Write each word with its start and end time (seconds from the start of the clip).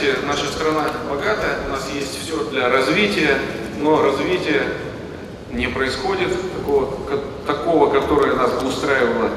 знаете, 0.00 0.18
наша 0.26 0.46
страна 0.46 0.86
богата, 1.08 1.58
у 1.66 1.70
нас 1.70 1.88
есть 1.92 2.22
все 2.22 2.44
для 2.50 2.68
развития, 2.68 3.38
но 3.80 4.02
развитие 4.02 4.62
не 5.52 5.66
происходит 5.66 6.30
такого, 6.56 6.96
такого 7.46 7.90
которое 7.90 8.34
нас 8.34 8.52
бы 8.62 8.68
устраивало. 8.68 9.30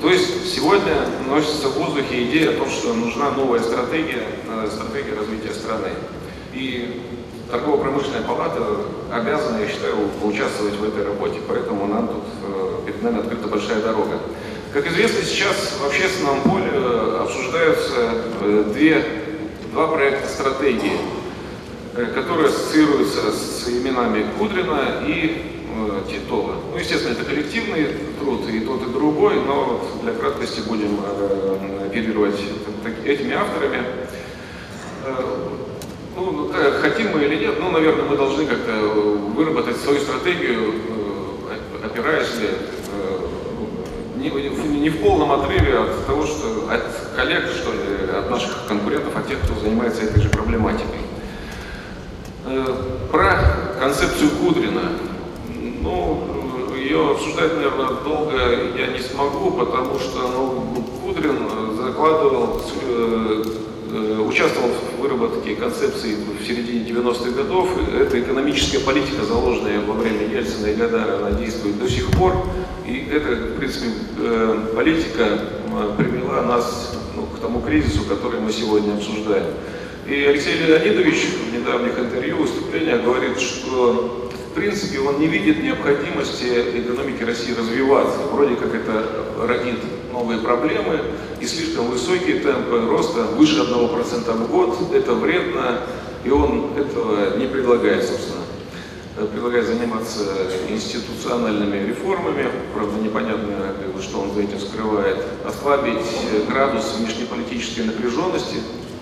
То 0.00 0.10
есть 0.10 0.54
сегодня 0.54 0.94
носится 1.28 1.68
в 1.68 1.78
воздухе 1.78 2.24
идея 2.24 2.50
о 2.50 2.58
том, 2.58 2.70
что 2.70 2.92
нужна 2.94 3.30
новая 3.32 3.60
стратегия, 3.60 4.22
э, 4.48 4.68
стратегия 4.70 5.18
развития 5.18 5.52
страны. 5.52 5.88
И 6.52 7.02
торгово-промышленная 7.50 8.22
палата 8.22 8.62
обязана, 9.12 9.60
я 9.60 9.68
считаю, 9.68 9.96
поучаствовать 10.20 10.74
в 10.74 10.84
этой 10.84 11.04
работе, 11.04 11.40
поэтому 11.48 11.86
нам 11.86 12.08
тут 12.08 12.24
э, 12.44 12.86
перед 12.86 13.02
нами 13.02 13.20
открыта 13.20 13.48
большая 13.48 13.80
дорога. 13.80 14.18
Как 14.72 14.86
известно, 14.88 15.24
сейчас 15.24 15.78
в 15.80 15.86
общественном 15.86 16.42
поле 16.42 16.70
э, 16.70 17.18
обсуждаются 17.22 18.12
две, 18.72 19.25
два 19.76 19.88
проекта 19.88 20.26
стратегии, 20.26 20.96
которые 22.14 22.48
ассоциируются 22.48 23.30
с 23.30 23.68
именами 23.68 24.24
Кудрина 24.38 25.04
и 25.06 25.42
э, 25.76 26.00
Титова. 26.10 26.54
Ну, 26.72 26.78
естественно, 26.78 27.12
это 27.12 27.26
коллективный 27.26 27.88
труд, 28.18 28.48
и 28.48 28.60
тот, 28.60 28.80
и 28.88 28.90
другой, 28.90 29.34
но 29.34 29.86
для 30.02 30.14
краткости 30.14 30.60
будем 30.66 30.98
э, 31.04 31.88
оперировать 31.88 32.40
этими 33.04 33.34
авторами. 33.34 33.82
Э, 35.04 35.48
ну, 36.16 36.30
ну 36.30 36.50
хотим 36.80 37.12
мы 37.12 37.24
или 37.24 37.36
нет, 37.36 37.56
ну, 37.60 37.70
наверное, 37.70 38.06
мы 38.06 38.16
должны 38.16 38.46
как-то 38.46 38.72
выработать 38.72 39.76
свою 39.76 40.00
стратегию, 40.00 40.72
э, 41.50 41.84
опираясь 41.84 42.32
э, 42.40 42.76
не, 44.16 44.30
не 44.80 44.88
в 44.88 45.02
полном 45.02 45.32
отрыве 45.32 45.80
от 45.80 46.06
того, 46.06 46.24
что 46.24 46.70
от 46.70 47.14
коллег, 47.14 47.44
что 47.48 47.72
ли, 47.72 47.95
от 48.18 48.30
наших 48.30 48.66
конкурентов, 48.66 49.16
от 49.16 49.28
тех, 49.28 49.40
кто 49.40 49.58
занимается 49.60 50.02
этой 50.02 50.22
же 50.22 50.28
проблематикой. 50.28 51.00
Э, 52.48 52.74
про 53.10 53.76
концепцию 53.80 54.30
Кудрина. 54.40 54.92
Ну, 55.82 56.22
ее 56.76 57.10
обсуждать, 57.10 57.54
наверное, 57.56 57.88
долго 58.04 58.36
я 58.76 58.86
не 58.88 59.00
смогу, 59.00 59.50
потому 59.52 59.98
что 59.98 60.28
ну, 60.28 60.84
Кудрин 61.02 61.48
закладывал, 61.76 62.62
э, 62.88 63.42
э, 63.92 64.18
участвовал 64.20 64.68
в 64.68 65.00
выработке 65.00 65.56
концепции 65.56 66.14
в 66.14 66.46
середине 66.46 66.84
90-х 66.84 67.30
годов. 67.30 67.68
Это 67.92 68.20
экономическая 68.20 68.78
политика, 68.78 69.24
заложенная 69.24 69.80
во 69.80 69.94
время 69.94 70.26
Ельцина 70.26 70.66
и 70.66 70.74
Гадара, 70.74 71.16
она 71.16 71.32
действует 71.32 71.80
до 71.80 71.88
сих 71.88 72.10
пор. 72.12 72.32
И 72.86 73.08
эта, 73.12 73.34
в 73.34 73.56
принципе, 73.56 73.88
политика 74.74 75.40
привела 75.98 76.42
нас 76.42 76.95
тому 77.46 77.60
кризису, 77.60 78.04
который 78.04 78.40
мы 78.40 78.50
сегодня 78.50 78.94
обсуждаем. 78.94 79.46
И 80.06 80.24
Алексей 80.24 80.58
Леонидович 80.58 81.26
в 81.48 81.54
недавних 81.54 81.98
интервью, 81.98 82.38
выступлениях 82.38 83.02
говорит, 83.02 83.38
что 83.40 84.26
принципе, 84.56 85.00
он 85.00 85.20
не 85.20 85.26
видит 85.26 85.62
необходимости 85.62 86.46
экономики 86.74 87.22
России 87.22 87.52
развиваться. 87.52 88.18
Вроде 88.32 88.56
как 88.56 88.74
это 88.74 89.04
родит 89.46 89.78
новые 90.12 90.40
проблемы 90.40 91.00
и 91.40 91.46
слишком 91.46 91.90
высокие 91.90 92.40
темпы 92.40 92.80
роста, 92.88 93.22
выше 93.36 93.60
1% 93.60 94.32
в 94.32 94.50
год. 94.50 94.76
Это 94.92 95.14
вредно, 95.14 95.82
и 96.24 96.30
он 96.30 96.72
этого 96.76 97.36
не 97.36 97.46
предлагает, 97.46 98.02
собственно. 98.02 98.42
Предлагает 99.32 99.66
заниматься 99.66 100.24
институциональными 100.68 101.88
реформами, 101.88 102.50
правда 102.74 103.00
непонятно, 103.02 103.74
что 104.02 104.20
он 104.20 104.34
за 104.34 104.42
этим 104.42 104.60
скрывает, 104.60 105.16
ослабить 105.42 106.04
градус 106.48 106.96
внешнеполитической 107.26 107.84
напряженности, 107.84 108.56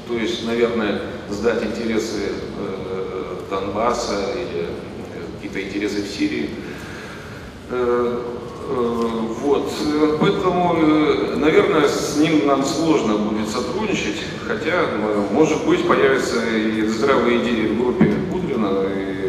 то 0.09 0.15
есть, 0.15 0.47
наверное, 0.47 1.01
сдать 1.31 1.63
интересы 1.63 2.33
э, 2.59 3.37
Донбасса 3.51 4.33
или 4.35 4.67
какие-то 5.37 5.63
интересы 5.63 6.03
в 6.03 6.07
Сирии. 6.07 6.51
Э, 7.71 8.23
э, 8.69 9.01
вот. 9.41 9.73
Поэтому, 10.21 10.77
э, 10.77 11.37
наверное, 11.37 11.89
с 11.89 12.17
ним 12.17 12.47
нам 12.47 12.65
сложно 12.65 13.17
будет 13.17 13.49
сотрудничать, 13.49 14.21
хотя, 14.47 14.87
может 15.33 15.67
быть, 15.67 15.87
появятся 15.87 16.41
и 16.47 16.87
здравые 16.87 17.43
идеи 17.43 17.69
в 17.69 17.79
группе 17.79 18.13
Кудрина, 18.31 18.85
и 18.95 19.25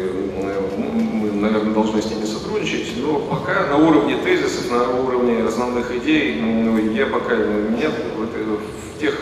мы, 0.76 1.32
наверное, 1.32 1.72
должны 1.72 2.02
с 2.02 2.10
ними 2.10 2.24
сотрудничать, 2.24 2.92
но 3.02 3.18
пока 3.20 3.66
на 3.66 3.76
уровне 3.76 4.16
тезисов, 4.22 4.70
на 4.70 5.00
уровне 5.00 5.42
основных 5.44 5.94
идей, 5.96 6.40
ну, 6.40 6.76
я 6.92 7.06
пока 7.06 7.36
нет 7.36 7.92
в 8.16 8.85
тех 8.98 9.14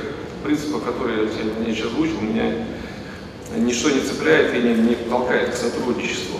принципах, 0.45 0.85
которые 0.85 1.25
я 1.25 1.75
сейчас 1.75 1.87
озвучил, 1.87 2.21
меня 2.21 2.53
ничто 3.57 3.91
не 3.91 4.01
цепляет 4.01 4.55
и 4.55 4.59
не, 4.59 4.75
не 4.75 4.95
толкает 4.95 5.51
к 5.51 5.57
сотрудничеству. 5.57 6.39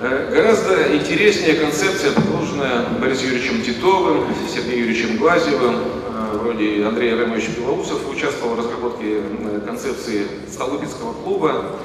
Э, 0.00 0.30
гораздо 0.32 0.96
интереснее 0.96 1.54
концепция, 1.54 2.12
предложенная 2.12 2.86
Борисом 3.00 3.28
Юрьевичем 3.28 3.62
Титовым, 3.62 4.26
Сергеем 4.52 4.80
Юрьевичем 4.80 5.16
Глазевым, 5.18 5.76
э, 5.76 6.38
вроде 6.38 6.84
Андрея 6.84 7.16
Рамовича 7.16 7.52
Белоусов 7.56 8.10
участвовал 8.10 8.56
в 8.56 8.58
разработке 8.58 9.20
э, 9.20 9.60
концепции 9.64 10.26
Столыпинского 10.50 11.12
клуба. 11.12 11.76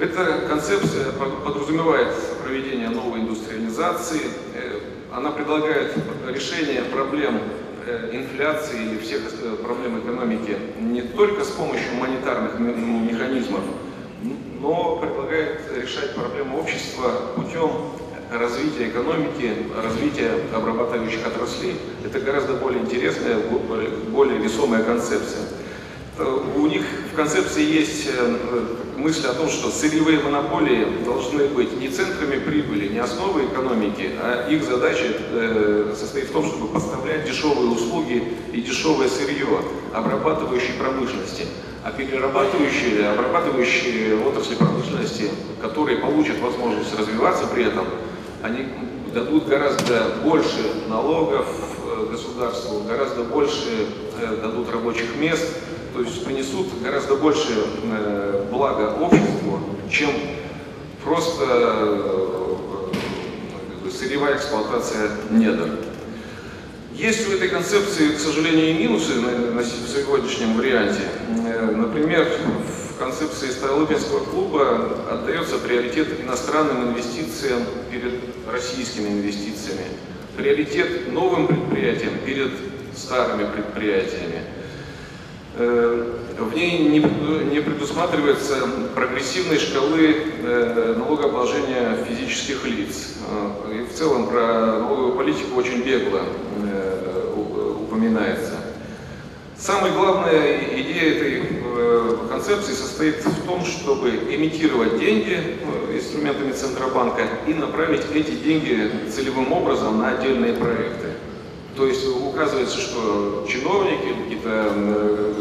Эта 0.00 0.46
концепция 0.48 1.12
подразумевает 1.44 2.08
проведение 2.44 2.88
новой 2.88 3.20
индустриализации. 3.20 4.20
Она 5.12 5.30
предлагает 5.32 5.92
решение 6.28 6.82
проблем 6.82 7.40
инфляции 8.12 8.82
или 8.82 8.98
всех 8.98 9.22
проблем 9.62 10.00
экономики 10.00 10.56
не 10.80 11.02
только 11.02 11.44
с 11.44 11.48
помощью 11.48 11.94
монетарных 11.94 12.58
механизмов, 12.58 13.60
но 14.60 14.96
предлагает 14.96 15.60
решать 15.76 16.14
проблему 16.14 16.58
общества 16.58 17.32
путем 17.36 17.70
развития 18.32 18.88
экономики, 18.88 19.54
развития 19.82 20.32
обрабатывающих 20.54 21.26
отраслей. 21.26 21.76
Это 22.04 22.20
гораздо 22.20 22.54
более 22.54 22.82
интересная, 22.82 23.38
более 23.38 24.38
весомая 24.38 24.82
концепция. 24.82 25.44
Э, 26.18 26.38
у 26.56 26.66
них 26.66 26.84
в 27.12 27.16
концепции 27.16 27.62
есть 27.62 28.08
э, 28.08 28.36
мысль 28.98 29.26
о 29.28 29.34
том, 29.34 29.48
что 29.48 29.70
сырьевые 29.70 30.20
монополии 30.20 30.86
должны 31.04 31.46
быть 31.46 31.80
не 31.80 31.88
центрами 31.88 32.38
прибыли, 32.38 32.88
не 32.88 32.98
основой 32.98 33.46
экономики, 33.46 34.10
а 34.20 34.48
их 34.50 34.64
задача 34.64 35.06
э, 35.30 35.94
состоит 35.98 36.28
в 36.28 36.32
том, 36.32 36.46
чтобы 36.46 36.68
поставлять 36.68 37.24
дешевые 37.24 37.70
услуги 37.70 38.34
и 38.52 38.60
дешевое 38.60 39.08
сырье 39.08 39.46
обрабатывающей 39.94 40.74
промышленности. 40.74 41.46
А 41.84 41.92
перерабатывающие, 41.92 43.08
обрабатывающие 43.08 44.20
отрасли 44.26 44.56
промышленности, 44.56 45.30
которые 45.62 45.98
получат 45.98 46.38
возможность 46.40 46.98
развиваться 46.98 47.46
при 47.46 47.64
этом, 47.64 47.86
они 48.42 48.66
дадут 49.14 49.46
гораздо 49.46 50.16
больше 50.22 50.60
налогов 50.88 51.46
государству, 52.10 52.80
гораздо 52.80 53.22
больше 53.24 53.88
дадут 54.42 54.70
рабочих 54.70 55.16
мест, 55.16 55.46
то 55.94 56.02
есть 56.02 56.24
принесут 56.24 56.66
гораздо 56.82 57.16
больше 57.16 57.52
э, 57.82 58.46
блага 58.50 58.94
обществу, 59.00 59.60
чем 59.90 60.10
просто 61.04 61.44
э, 61.46 62.56
сырьевая 63.90 64.36
эксплуатация 64.36 65.10
недр. 65.30 65.78
Есть 66.94 67.28
у 67.28 67.32
этой 67.32 67.48
концепции, 67.48 68.10
к 68.10 68.18
сожалению, 68.18 68.70
и 68.70 68.74
минусы 68.74 69.20
на, 69.20 69.62
сегодняшнем 69.62 70.56
варианте. 70.56 71.02
Э, 71.46 71.70
например, 71.70 72.26
в 72.26 72.98
концепции 72.98 73.50
Столыпинского 73.50 74.24
клуба 74.24 74.96
отдается 75.10 75.58
приоритет 75.58 76.20
иностранным 76.20 76.90
инвестициям 76.90 77.62
перед 77.90 78.14
российскими 78.52 79.08
инвестициями. 79.08 79.84
Приоритет 80.36 81.12
новым 81.12 81.46
предприятиям 81.46 82.14
перед 82.24 82.50
старыми 82.96 83.46
предприятиями. 83.52 84.42
Э, 85.60 86.04
в 86.38 86.54
ней 86.54 86.88
не 86.88 87.60
предусматривается 87.60 88.54
прогрессивной 88.94 89.58
шкалы 89.58 90.16
э, 90.40 90.94
налогообложения 90.96 91.96
физических 92.08 92.64
лиц. 92.64 93.16
Э, 93.28 93.74
и 93.74 93.82
в 93.84 93.92
целом 93.92 94.28
про 94.28 94.78
налоговую 94.78 95.16
политику 95.16 95.58
очень 95.58 95.82
бегло 95.82 96.22
упоминается. 97.80 98.52
Самая 99.56 99.92
главная 99.92 100.58
идея 100.80 101.14
этой 101.14 101.42
концепции 102.28 102.72
состоит 102.72 103.24
в 103.24 103.46
том, 103.46 103.64
чтобы 103.64 104.10
имитировать 104.10 105.00
деньги 105.00 105.58
инструментами 105.92 106.52
Центробанка 106.52 107.22
и 107.48 107.54
направить 107.54 108.02
эти 108.14 108.30
деньги 108.32 108.90
целевым 109.10 109.52
образом 109.52 109.98
на 109.98 110.10
отдельные 110.10 110.52
проекты. 110.52 111.07
То 111.78 111.86
есть 111.86 112.04
указывается, 112.08 112.76
что 112.76 113.46
чиновники, 113.48 114.12
какие-то 114.24 114.74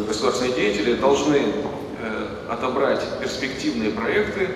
государственные 0.07 0.53
деятели 0.53 0.93
должны 0.93 1.37
э, 1.37 2.27
отобрать 2.47 3.01
перспективные 3.19 3.89
проекты 3.89 4.47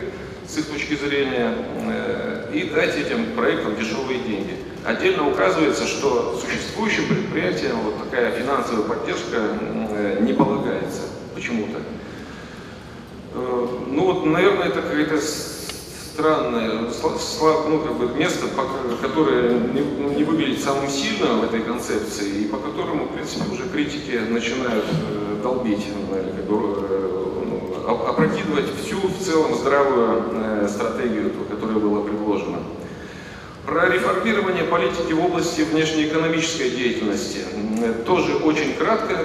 с 0.47 0.59
их 0.59 0.67
точки 0.67 0.93
зрения 0.93 1.55
э, 1.87 2.51
и 2.53 2.69
дать 2.69 2.95
этим 2.95 3.35
проектам 3.35 3.75
дешевые 3.75 4.19
деньги. 4.19 4.57
Отдельно 4.85 5.27
указывается, 5.27 5.87
что 5.87 6.39
существующим 6.39 7.07
предприятиям 7.07 7.79
вот 7.79 7.95
такая 8.03 8.31
финансовая 8.31 8.83
поддержка 8.83 9.37
э, 9.39 10.19
не 10.21 10.33
полагается 10.33 11.01
почему-то. 11.33 11.79
Э, 13.33 13.67
ну 13.87 14.05
вот, 14.05 14.25
наверное, 14.27 14.67
это 14.67 14.83
какая-то 14.83 15.19
странное, 16.21 16.91
слаб, 16.91 17.67
ну, 17.67 17.79
как 17.79 17.95
бы 17.95 18.15
место, 18.15 18.45
которое 19.01 19.53
не, 19.53 19.81
ну, 19.81 20.13
не 20.13 20.23
выглядит 20.23 20.63
самым 20.63 20.87
сильным 20.87 21.39
в 21.39 21.43
этой 21.45 21.61
концепции, 21.61 22.43
и 22.43 22.45
по 22.45 22.57
которому, 22.57 23.05
в 23.05 23.13
принципе, 23.13 23.51
уже 23.51 23.67
критики 23.67 24.19
начинают 24.29 24.85
э, 24.85 25.41
долбить, 25.41 25.87
бы, 26.47 26.85
э, 26.89 27.33
ну, 27.47 28.07
опрокидывать 28.07 28.65
всю 28.83 28.97
в 28.97 29.17
целом 29.17 29.55
здравую 29.55 30.23
э, 30.33 30.67
стратегию, 30.69 31.31
которая 31.49 31.79
была 31.79 32.03
предложена. 32.03 32.59
Про 33.65 33.89
реформирование 33.89 34.65
политики 34.65 35.13
в 35.13 35.25
области 35.25 35.61
внешнеэкономической 35.61 36.69
деятельности. 36.69 37.39
Тоже 38.05 38.35
очень 38.35 38.73
кратко 38.75 39.15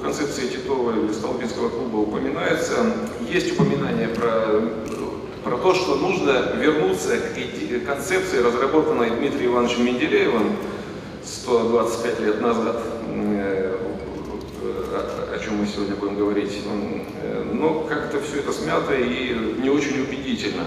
в 0.00 0.02
концепции 0.02 0.48
Титова 0.48 0.92
или 0.92 1.12
Столбинского 1.12 1.68
клуба 1.68 1.98
упоминается. 1.98 2.74
Есть 3.28 3.52
упоминание 3.52 4.08
про, 4.08 4.60
про 5.44 5.56
то, 5.56 5.74
что 5.74 5.96
нужно 5.96 6.52
вернуться 6.56 7.16
к 7.18 7.86
концепции, 7.86 8.38
разработанной 8.38 9.10
Дмитрием 9.10 9.52
Ивановичем 9.52 9.86
Менделеевым 9.86 10.56
125 11.24 12.20
лет 12.20 12.40
назад, 12.40 12.82
э, 13.08 13.76
о 15.34 15.38
чем 15.42 15.56
мы 15.56 15.66
сегодня 15.66 15.96
будем 15.96 16.16
говорить. 16.16 16.52
Э, 17.22 17.44
но 17.52 17.80
как-то 17.88 18.20
все 18.20 18.40
это 18.40 18.52
смято 18.52 18.94
и 18.94 19.34
не 19.62 19.70
очень 19.70 20.02
убедительно. 20.02 20.64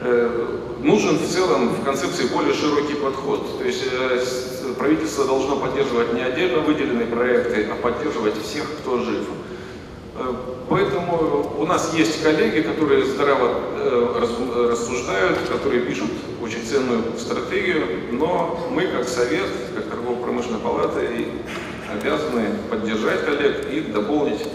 Э, 0.00 0.58
нужен 0.82 1.18
в 1.18 1.28
целом 1.28 1.68
в 1.68 1.84
концепции 1.84 2.26
более 2.26 2.54
широкий 2.54 2.94
подход. 2.94 3.58
То 3.58 3.64
есть 3.64 3.84
э, 3.92 4.24
правительство 4.76 5.24
должно 5.24 5.56
поддерживать 5.56 6.12
не 6.14 6.22
отдельно 6.22 6.60
выделенные 6.60 7.06
проекты, 7.06 7.68
а 7.70 7.74
поддерживать 7.76 8.34
всех, 8.42 8.64
кто 8.80 8.98
жив. 8.98 9.24
Э, 10.14 10.34
поэтому 10.68 11.54
у 11.58 11.66
нас 11.66 11.94
есть 11.94 12.22
коллеги, 12.22 12.60
которые 12.62 13.04
здраво 13.06 13.54
рассуждают, 14.70 15.38
которые 15.48 15.82
пишут 15.82 16.10
очень 16.42 16.64
ценную 16.64 17.02
стратегию, 17.18 17.86
но 18.12 18.68
мы 18.70 18.86
как 18.86 19.08
совет, 19.08 19.46
как 19.74 19.86
торгово-промышленная 19.86 20.60
палата 20.60 21.00
обязаны 21.92 22.46
поддержать 22.70 23.24
коллег 23.24 23.66
и 23.70 23.80
дополнить 23.80 24.46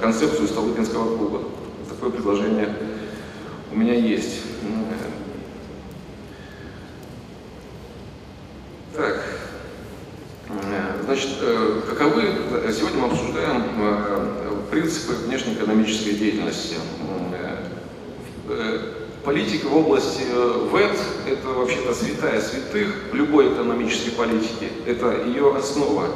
концепцию 0.00 0.46
Столыпинского 0.48 1.16
клуба. 1.16 1.40
Такое 1.88 2.10
предложение 2.10 2.74
у 3.72 3.76
меня 3.76 3.94
есть. 3.94 4.42
Так, 8.94 9.24
значит, 11.14 11.36
э, 11.42 11.80
каковы, 11.88 12.22
сегодня 12.76 13.02
мы 13.02 13.06
обсуждаем 13.12 13.62
э, 13.78 14.26
принципы 14.72 15.12
внешнеэкономической 15.12 16.14
деятельности. 16.14 16.74
Э, 18.48 18.78
политика 19.24 19.66
в 19.66 19.76
области 19.76 20.24
ВЭД– 20.72 20.98
это 21.28 21.48
вообще-то 21.48 21.94
святая 21.94 22.40
святых 22.40 22.88
любой 23.12 23.52
экономической 23.52 24.10
политики, 24.10 24.68
это 24.86 25.22
ее 25.24 25.54
основа. 25.56 26.08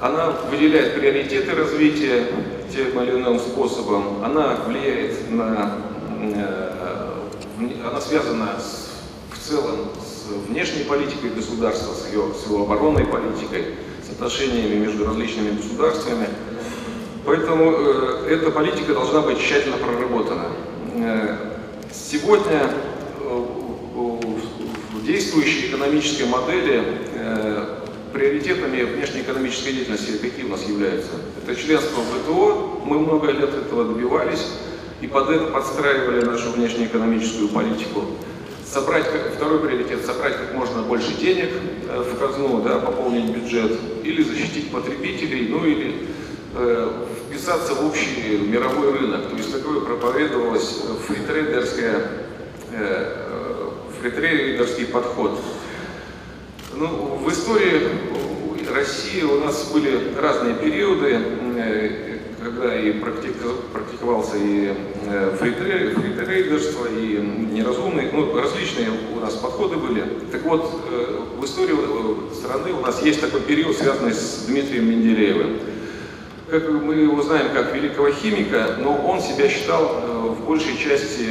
Она 0.00 0.32
выделяет 0.50 0.96
приоритеты 0.96 1.54
развития 1.54 2.26
тем 2.74 3.00
или 3.00 3.12
иным 3.12 3.38
способом, 3.38 4.24
она 4.24 4.56
влияет 4.66 5.30
на 5.30 5.82
она 7.88 8.00
связана 8.00 8.58
с, 8.58 8.90
в 9.32 9.48
целом 9.48 9.88
с 9.98 10.48
внешней 10.48 10.82
политикой 10.84 11.30
государства, 11.30 11.94
с 11.94 12.12
его, 12.12 12.34
с 12.34 12.46
его 12.46 12.64
оборонной 12.64 13.06
политикой, 13.06 13.76
отношениями 14.16 14.76
между 14.76 15.06
различными 15.06 15.56
государствами. 15.56 16.26
Поэтому 17.24 17.72
э, 17.72 18.28
эта 18.30 18.50
политика 18.50 18.94
должна 18.94 19.20
быть 19.20 19.38
тщательно 19.38 19.76
проработана. 19.76 20.46
Э, 20.94 21.36
сегодня 21.92 22.70
э, 23.20 23.44
в 23.94 25.04
действующей 25.04 25.68
экономической 25.68 26.24
модели 26.24 26.82
э, 27.14 27.78
приоритетами 28.12 28.82
внешнеэкономической 28.82 29.72
деятельности 29.74 30.16
какие 30.16 30.46
у 30.46 30.50
нас 30.50 30.62
являются? 30.66 31.10
Это 31.42 31.54
членство 31.60 32.00
в 32.00 32.22
ВТО, 32.22 32.80
мы 32.84 32.98
много 33.00 33.30
лет 33.30 33.50
этого 33.50 33.84
добивались, 33.84 34.46
и 35.02 35.06
под 35.06 35.28
это 35.28 35.46
подстраивали 35.48 36.24
нашу 36.24 36.52
внешнеэкономическую 36.52 37.48
политику. 37.48 38.04
Собрать, 38.70 39.06
второй 39.36 39.60
приоритет, 39.60 40.04
собрать 40.04 40.36
как 40.36 40.54
можно 40.54 40.82
больше 40.82 41.14
денег 41.14 41.50
э, 41.88 42.02
в 42.02 42.18
казну, 42.18 42.62
да, 42.62 42.80
пополнить 42.80 43.30
бюджет, 43.30 43.78
или 44.02 44.22
защитить 44.22 44.72
потребителей, 44.72 45.48
ну 45.48 45.64
или 45.64 46.08
э, 46.54 47.04
вписаться 47.28 47.74
в 47.74 47.86
общий 47.86 48.38
мировой 48.38 48.98
рынок. 48.98 49.30
То 49.30 49.36
есть 49.36 49.52
такое 49.52 49.80
проповедовалось 49.80 50.82
фритрейдерское, 51.06 52.02
э, 52.72 53.70
фритрейдерский 54.00 54.86
подход. 54.86 55.40
Ну, 56.74 57.20
в 57.24 57.30
истории 57.30 57.88
России 58.74 59.22
у 59.22 59.44
нас 59.44 59.70
были 59.72 60.14
разные 60.20 60.54
периоды. 60.54 61.18
Э, 61.56 62.15
когда 62.46 62.78
и 62.78 62.92
практиковался 62.92 64.36
и 64.36 64.72
э, 65.06 65.36
фритрейдерство, 65.38 66.86
и 66.86 67.18
неразумные, 67.52 68.10
ну, 68.12 68.38
различные 68.40 68.90
у 69.16 69.20
нас 69.20 69.34
подходы 69.34 69.76
были. 69.76 70.04
Так 70.30 70.44
вот, 70.44 70.70
э, 70.88 71.18
в 71.38 71.44
истории 71.44 71.74
э, 71.74 72.34
страны 72.34 72.72
у 72.72 72.80
нас 72.80 73.02
есть 73.02 73.20
такой 73.20 73.40
период, 73.40 73.76
связанный 73.76 74.12
с 74.12 74.44
Дмитрием 74.46 74.88
Менделеевым. 74.88 75.58
Как 76.48 76.70
мы 76.70 76.94
его 76.94 77.20
знаем 77.22 77.48
как 77.52 77.74
великого 77.74 78.12
химика, 78.12 78.76
но 78.78 78.94
он 78.94 79.20
себя 79.20 79.48
считал 79.48 80.36
в 80.38 80.46
большей 80.46 80.78
части 80.78 81.26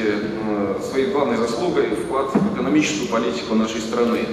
своей 0.90 1.12
главной 1.12 1.38
заслугой 1.38 1.86
вклад 1.96 2.36
в 2.36 2.54
экономическую 2.54 3.08
политику 3.08 3.56
нашей 3.56 3.80
страны. 3.80 4.26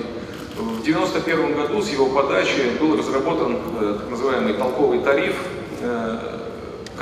В 0.56 0.80
1991 0.80 1.54
году 1.54 1.80
с 1.80 1.88
его 1.88 2.06
подачи 2.06 2.76
был 2.80 2.96
разработан 2.96 3.58
так 4.00 4.10
называемый 4.10 4.54
толковый 4.54 4.98
тариф, 4.98 5.36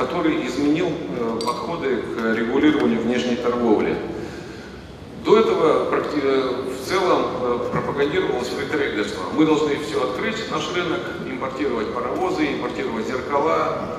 который 0.01 0.47
изменил 0.47 0.89
э, 0.89 1.39
подходы 1.45 1.99
к 1.99 2.35
регулированию 2.35 3.03
внешней 3.03 3.37
торговли. 3.37 3.97
До 5.25 5.39
этого 5.39 5.91
э, 5.93 6.65
в 6.73 6.89
целом 6.89 7.23
э, 7.43 7.59
пропагандировалось 7.71 8.49
фритрейдерство. 8.49 9.25
Мы 9.35 9.45
должны 9.45 9.77
все 9.81 10.03
открыть, 10.03 10.51
наш 10.51 10.73
рынок, 10.75 11.01
импортировать 11.31 11.93
паровозы, 11.93 12.47
импортировать 12.47 13.07
зеркала, 13.07 13.97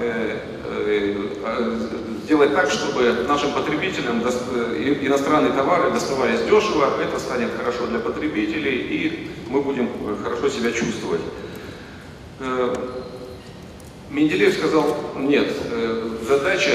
делать 2.28 2.54
так, 2.56 2.72
чтобы 2.72 3.26
нашим 3.28 3.52
потребителям 3.52 4.22
иностранные 4.22 5.52
товары 5.54 5.92
доставались 5.92 6.42
дешево, 6.42 7.02
это 7.02 7.20
станет 7.20 7.50
хорошо 7.58 7.88
для 7.88 8.00
потребителей, 8.00 8.78
и 8.78 9.32
мы 9.50 9.62
будем 9.62 9.90
хорошо 10.24 10.50
себя 10.50 10.72
чувствовать. 10.72 11.22
Менделеев 14.12 14.54
сказал, 14.54 14.98
нет, 15.16 15.48
э, 15.72 16.10
задача 16.28 16.72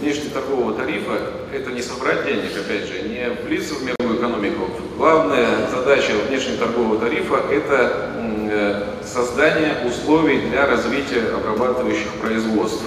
внешнеторгового 0.00 0.72
тарифа– 0.72 1.20
это 1.54 1.70
не 1.70 1.82
собрать 1.82 2.24
денег, 2.24 2.50
опять 2.56 2.88
же, 2.88 3.06
не 3.06 3.28
влиться 3.46 3.74
в 3.74 3.82
мировую 3.82 4.18
экономику. 4.18 4.70
Главная 4.96 5.68
задача 5.70 6.12
внешнеторгового 6.28 6.98
тарифа– 6.98 7.42
это 7.52 8.10
э, 8.16 8.82
создание 9.04 9.76
условий 9.86 10.40
для 10.48 10.66
развития 10.66 11.24
обрабатывающих 11.34 12.10
производств. 12.22 12.84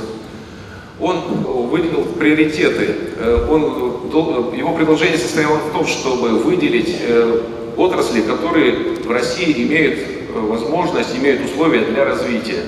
Он 1.00 1.20
выделил 1.70 2.06
приоритеты. 2.06 2.96
Э, 3.18 3.48
он, 3.52 4.56
его 4.58 4.76
предложение 4.76 5.20
состояло 5.20 5.58
в 5.58 5.72
том, 5.74 5.86
чтобы 5.86 6.40
выделить 6.40 6.98
отрасли, 7.78 8.22
которые 8.22 8.96
в 8.96 9.12
России 9.12 9.68
имеют 9.68 10.00
возможность, 10.34 11.16
имеют 11.16 11.46
условия 11.46 11.82
для 11.82 12.04
развития. 12.04 12.64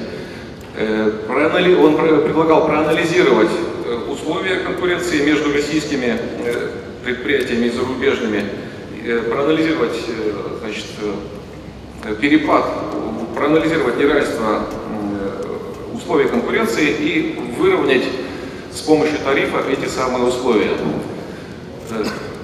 Э, 0.76 1.76
он 1.80 1.96
предлагал 1.96 2.66
проанализировать 2.66 3.50
э, 3.86 3.96
условия 4.10 4.56
конкуренции 4.58 5.24
между 5.24 5.54
российскими 5.54 6.18
э, 6.40 6.70
предприятиями 7.04 7.68
и 7.68 7.70
зарубежными, 7.70 8.46
проанализировать 9.30 10.00
значит, 10.62 10.86
перепад, 12.22 12.66
проанализировать 13.36 13.98
неравенство 13.98 14.64
условий 15.94 16.30
конкуренции 16.30 16.90
и 16.90 17.40
выровнять 17.60 18.06
с 18.74 18.80
помощью 18.80 19.18
тарифа 19.20 19.60
эти 19.70 19.90
самые 19.90 20.24
условия. 20.24 20.72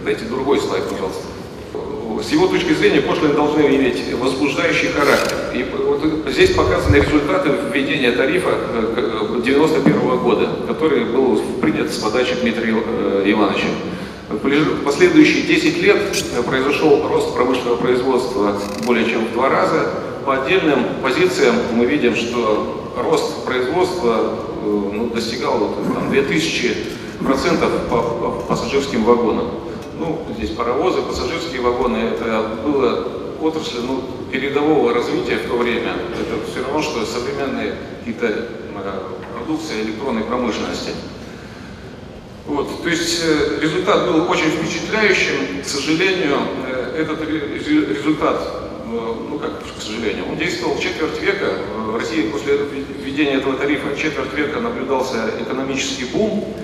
Дайте 0.03 0.25
другой 0.25 0.59
слайд, 0.59 0.83
пожалуййста 0.89 1.28
с 2.21 2.31
его 2.31 2.47
точки 2.47 2.73
зрения 2.73 3.01
пошлины 3.01 3.33
должны 3.33 3.61
иметь 3.61 4.13
возбуждающий 4.13 4.89
характер. 4.89 5.37
И 5.53 5.65
вот 5.85 6.31
здесь 6.31 6.51
показаны 6.51 6.97
результаты 6.97 7.49
введения 7.71 8.11
тарифа 8.11 8.49
1991 8.49 9.95
э, 9.95 10.17
года, 10.17 10.49
который 10.67 11.05
был 11.05 11.41
принят 11.61 11.91
с 11.91 11.97
подачи 11.97 12.35
Дмитрия 12.41 12.75
э, 12.75 13.23
Ивановича. 13.25 13.67
В 14.29 14.83
последующие 14.83 15.43
10 15.43 15.81
лет 15.81 15.97
произошел 16.45 17.07
рост 17.07 17.33
промышленного 17.33 17.77
производства 17.77 18.59
более 18.85 19.09
чем 19.09 19.25
в 19.25 19.33
два 19.33 19.49
раза. 19.49 19.89
По 20.25 20.43
отдельным 20.43 20.85
позициям 21.01 21.55
мы 21.73 21.85
видим, 21.85 22.15
что 22.15 22.93
рост 23.03 23.45
производства 23.45 24.35
ну, 24.63 25.09
достигал 25.13 25.73
там, 25.95 26.09
2000 26.11 26.75
процентов 27.25 27.71
по, 27.89 28.01
по 28.01 28.29
пассажирским 28.47 29.03
вагонам. 29.03 29.47
Ну, 29.99 30.25
здесь 30.37 30.51
паровозы, 30.51 31.01
пассажирские 31.01 31.61
вагоны, 31.61 31.97
это 31.97 32.57
было 32.63 33.07
отрасль 33.41 33.81
ну, 33.85 34.01
передового 34.31 34.93
развития 34.93 35.37
в 35.37 35.49
то 35.49 35.57
время. 35.57 35.93
Это 36.13 36.49
все 36.49 36.63
равно, 36.63 36.81
что 36.81 37.05
современные 37.05 37.75
какие-то 37.99 38.47
продукции 39.33 39.81
электронной 39.81 40.23
промышленности. 40.23 40.91
Вот, 42.45 42.81
то 42.81 42.89
есть 42.89 43.21
э, 43.23 43.59
результат 43.61 44.07
был 44.07 44.29
очень 44.29 44.49
впечатляющим. 44.49 45.61
К 45.61 45.65
сожалению, 45.65 46.37
э, 46.65 47.01
этот 47.01 47.27
результат, 47.29 48.41
э, 48.85 49.13
ну 49.29 49.37
как, 49.37 49.59
к 49.59 49.81
сожалению, 49.81 50.29
он 50.29 50.37
действовал 50.37 50.79
четверть 50.79 51.21
века. 51.21 51.53
В 51.75 51.95
России 51.95 52.29
после 52.29 52.57
введения 53.03 53.33
этого 53.33 53.55
тарифа 53.55 53.95
четверть 53.95 54.33
века 54.33 54.59
наблюдался 54.61 55.29
экономический 55.39 56.05
бум, 56.05 56.55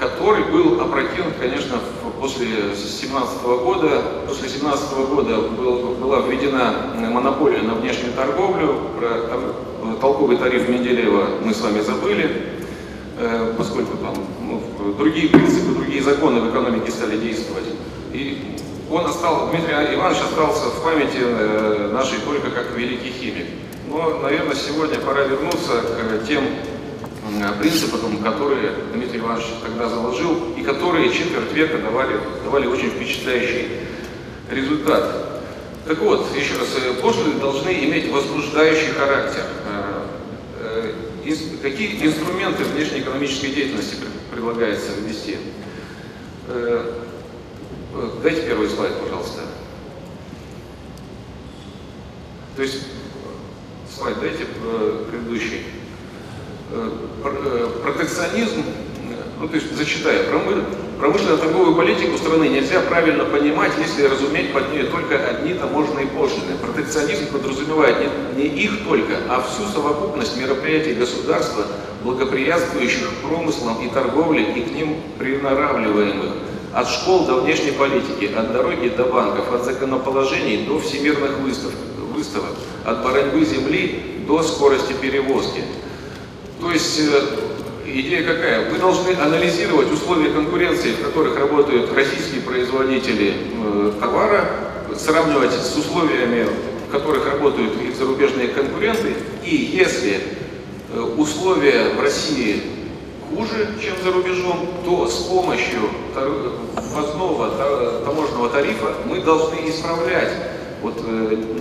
который 0.00 0.44
был 0.44 0.80
опрокинут, 0.80 1.34
конечно, 1.38 1.76
после 2.18 2.74
17 2.74 3.42
года. 3.42 4.02
После 4.26 4.48
17 4.48 4.92
года 5.10 5.36
был, 5.42 5.94
была 5.94 6.20
введена 6.20 6.74
монополия 6.96 7.62
на 7.62 7.74
внешнюю 7.74 8.14
торговлю. 8.14 8.76
Про 8.98 9.96
толковый 10.00 10.38
тариф 10.38 10.68
Менделеева 10.68 11.40
мы 11.44 11.52
с 11.52 11.60
вами 11.60 11.80
забыли. 11.80 12.60
Э, 13.18 13.52
поскольку 13.58 13.98
там 13.98 14.14
ну, 14.40 14.62
другие 14.96 15.28
принципы, 15.28 15.74
другие 15.74 16.02
законы 16.02 16.40
в 16.40 16.50
экономике 16.50 16.90
стали 16.90 17.18
действовать. 17.18 17.66
И 18.14 18.56
он 18.90 19.04
остался, 19.04 19.50
Дмитрий 19.50 19.94
Иванович 19.94 20.22
остался 20.22 20.70
в 20.70 20.82
памяти 20.82 21.18
э, 21.20 21.90
нашей 21.92 22.18
только 22.20 22.50
как 22.50 22.74
великий 22.74 23.10
химик. 23.10 23.46
Но, 23.90 24.20
наверное, 24.22 24.54
сегодня 24.54 24.98
пора 24.98 25.24
вернуться 25.24 25.82
к 25.82 26.26
тем 26.26 26.44
принципам, 27.58 28.18
которые 28.18 28.72
Дмитрий 28.94 29.20
Иванович 29.20 29.46
тогда 29.62 29.88
заложил, 29.88 30.54
и 30.56 30.62
которые 30.62 31.12
четверть 31.12 31.52
века 31.52 31.78
давали, 31.78 32.18
давали 32.44 32.66
очень 32.66 32.90
впечатляющий 32.90 33.68
результат. 34.50 35.42
Так 35.86 35.98
вот, 35.98 36.34
еще 36.36 36.58
раз, 36.58 36.68
э, 36.84 37.00
пошлины 37.00 37.40
должны 37.40 37.70
иметь 37.70 38.10
возбуждающий 38.10 38.92
характер 38.92 39.44
какие 41.62 42.06
инструменты 42.06 42.64
внешнеэкономической 42.64 43.50
деятельности 43.50 43.96
предлагается 44.30 44.92
ввести? 45.00 45.36
Э, 46.48 47.02
э, 47.94 48.10
дайте 48.22 48.42
первый 48.42 48.68
слайд, 48.68 48.94
пожалуйста. 49.00 49.42
То 52.56 52.62
есть, 52.62 52.86
слайд 53.94 54.18
дайте 54.20 54.44
э, 54.44 55.04
предыдущий. 55.10 55.62
Протекционизм, 57.82 58.62
ну 59.40 59.48
то 59.48 59.54
есть 59.54 59.76
зачитаю, 59.76 60.24
Промышленно-торговую 61.00 61.76
политику 61.76 62.18
страны 62.18 62.48
нельзя 62.48 62.80
правильно 62.80 63.24
понимать, 63.24 63.72
если 63.78 64.04
разуметь 64.04 64.52
под 64.52 64.70
ней 64.70 64.82
только 64.82 65.16
одни 65.16 65.54
таможенные 65.54 66.06
пошлины. 66.06 66.58
Протекционизм 66.60 67.32
подразумевает 67.32 67.96
не, 68.36 68.42
не 68.42 68.48
их 68.48 68.84
только, 68.86 69.14
а 69.30 69.40
всю 69.40 69.66
совокупность 69.72 70.36
мероприятий 70.36 70.92
государства, 70.92 71.64
благоприятствующих 72.04 73.08
промыслам 73.22 73.82
и 73.82 73.88
торговле 73.88 74.42
и 74.42 74.62
к 74.62 74.72
ним 74.72 74.96
приноравливаемых. 75.18 76.32
От 76.74 76.88
школ 76.90 77.24
до 77.24 77.40
внешней 77.40 77.72
политики, 77.72 78.30
от 78.36 78.52
дороги 78.52 78.90
до 78.90 79.04
банков, 79.04 79.54
от 79.54 79.64
законоположений 79.64 80.66
до 80.66 80.78
всемирных 80.78 81.38
выставок, 81.38 81.76
выставок 82.14 82.52
от 82.84 83.02
борьбы 83.02 83.42
земли 83.46 84.22
до 84.26 84.42
скорости 84.42 84.92
перевозки. 84.92 85.62
То 86.60 86.70
есть 86.70 87.00
э, 87.00 87.22
идея 87.86 88.22
какая? 88.22 88.70
Вы 88.70 88.78
должны 88.78 89.14
анализировать 89.14 89.90
условия 89.90 90.30
конкуренции, 90.30 90.92
в 90.92 91.02
которых 91.02 91.38
работают 91.38 91.92
российские 91.94 92.42
производители 92.42 93.34
э, 93.34 93.92
товара, 93.98 94.44
сравнивать 94.94 95.52
с 95.52 95.74
условиями, 95.76 96.46
в 96.86 96.92
которых 96.92 97.24
работают 97.26 97.72
их 97.82 97.96
зарубежные 97.96 98.48
конкуренты, 98.48 99.14
и 99.42 99.56
если 99.56 100.20
э, 100.92 101.00
условия 101.00 101.94
в 101.94 102.00
России 102.02 102.62
хуже, 103.30 103.68
чем 103.82 103.94
за 104.04 104.12
рубежом, 104.12 104.68
то 104.84 105.06
с 105.06 105.22
помощью 105.24 105.80
ввозного 106.74 108.02
таможенного 108.04 108.50
тарифа 108.50 108.92
мы 109.06 109.20
должны 109.20 109.70
исправлять 109.70 110.32
вот, 110.82 111.00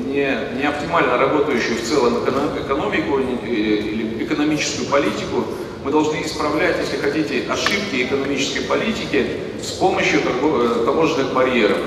не, 0.08 0.58
не 0.58 0.68
оптимально 0.68 1.18
работающую 1.18 1.78
в 1.78 1.84
целом 1.84 2.24
экономику 2.26 3.20
или 3.20 4.19
экономическую 4.30 4.88
политику, 4.88 5.46
мы 5.84 5.92
должны 5.92 6.22
исправлять, 6.22 6.76
если 6.80 6.98
хотите, 6.98 7.46
ошибки 7.50 8.04
экономической 8.04 8.62
политики 8.62 9.26
с 9.62 9.72
помощью 9.72 10.20
э, 10.20 10.84
таможенных 10.86 11.34
барьеров. 11.34 11.78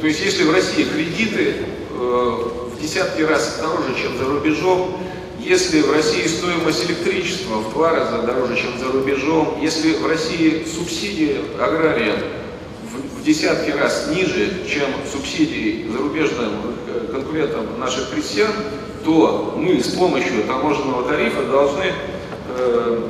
То 0.00 0.06
есть 0.06 0.24
если 0.24 0.44
в 0.44 0.52
России 0.52 0.84
кредиты 0.84 1.56
э, 1.90 1.94
в 1.94 2.80
десятки 2.80 3.22
раз 3.22 3.58
дороже, 3.60 3.94
чем 4.00 4.18
за 4.18 4.24
рубежом, 4.26 5.00
если 5.40 5.82
в 5.82 5.92
России 5.92 6.26
стоимость 6.26 6.86
электричества 6.86 7.56
в 7.56 7.72
два 7.72 7.90
раза 7.90 8.22
дороже, 8.22 8.56
чем 8.56 8.78
за 8.78 8.92
рубежом, 8.92 9.58
если 9.60 9.94
в 9.94 10.06
России 10.06 10.64
субсидии 10.64 11.38
агрария 11.58 12.16
в, 12.82 13.20
в 13.20 13.24
десятки 13.24 13.70
раз 13.70 14.08
ниже, 14.14 14.66
чем 14.68 14.88
субсидии 15.10 15.86
зарубежным 15.90 16.52
э, 16.88 17.08
конкурентам 17.10 17.78
наших 17.78 18.10
крестьян, 18.10 18.52
то 19.04 19.54
мы 19.56 19.80
с 19.80 19.88
помощью 19.88 20.44
таможенного 20.44 21.04
тарифа 21.08 21.42
должны 21.44 21.92
Э, 22.56 23.00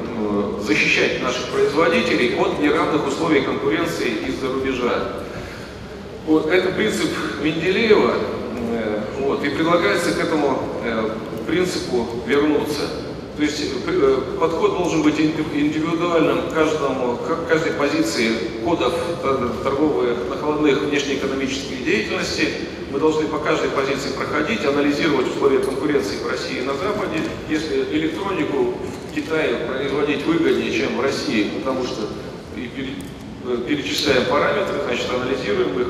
защищать 0.67 1.23
наших 1.23 1.49
производителей 1.49 2.35
от 2.37 2.59
неравных 2.61 3.07
условий 3.07 3.43
конкуренции 3.43 4.09
из-за 4.27 4.49
рубежа. 4.51 5.13
Вот, 6.27 6.47
это 6.51 6.71
принцип 6.71 7.11
Менделеева, 7.43 8.15
э, 8.73 9.01
вот, 9.21 9.45
и 9.45 9.51
предлагается 9.51 10.13
к 10.13 10.21
этому 10.21 10.59
э, 10.83 11.11
принципу 11.47 12.07
вернуться. 12.27 12.89
То 13.37 13.43
есть 13.43 13.85
подход 14.41 14.79
должен 14.79 15.03
быть 15.03 15.21
индивидуальным 15.21 16.49
к 16.49 16.55
каждому, 16.55 17.17
к 17.17 17.47
каждой 17.47 17.73
позиции 17.73 18.31
кодов 18.65 18.95
торговых, 19.63 20.17
накладных 20.31 20.81
внешнеэкономической 20.85 21.79
деятельности. 21.85 22.49
Мы 22.95 23.01
должны 23.01 23.27
по 23.27 23.39
каждой 23.39 23.71
позиции 23.71 24.11
проходить, 24.11 24.65
анализировать 24.65 25.27
условия 25.27 25.59
конкуренции 25.59 26.19
в 26.19 26.31
России 26.31 26.59
и 26.59 26.63
на 26.63 26.75
Западе. 26.75 27.23
Если 27.49 27.83
электронику 27.91 28.75
Китае 29.13 29.67
производить 29.67 30.25
выгоднее, 30.25 30.73
чем 30.73 30.99
в 30.99 31.01
России, 31.01 31.51
потому 31.59 31.83
что 31.83 32.03
э, 32.55 33.57
перечисляем 33.67 34.27
параметры, 34.27 34.77
значит, 34.85 35.07
анализируем 35.13 35.81
их, 35.81 35.89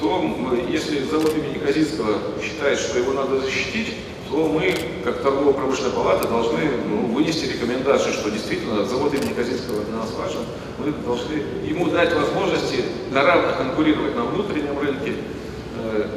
то 0.00 0.26
если 0.70 1.04
завод 1.04 1.34
имени 1.36 1.58
Казицкого 1.62 2.14
считает, 2.42 2.78
что 2.78 2.98
его 2.98 3.12
надо 3.12 3.40
защитить, 3.40 3.96
то 4.30 4.48
мы, 4.48 4.74
как 5.04 5.20
торгово-промышленная 5.20 5.92
палата, 5.92 6.28
должны 6.28 6.60
ну, 6.88 7.12
вынести 7.12 7.44
рекомендацию, 7.44 8.14
что 8.14 8.30
действительно 8.30 8.86
завод 8.86 9.12
имени 9.12 9.34
Казицкого 9.34 9.84
для 9.84 9.96
нас 9.96 10.14
важен. 10.14 10.46
Мы 10.78 10.92
должны 11.04 11.42
ему 11.68 11.90
дать 11.90 12.14
возможности 12.14 12.84
на 13.10 13.22
равных 13.22 13.58
конкурировать 13.58 14.16
на 14.16 14.24
внутреннем 14.24 14.78
рынке, 14.78 15.12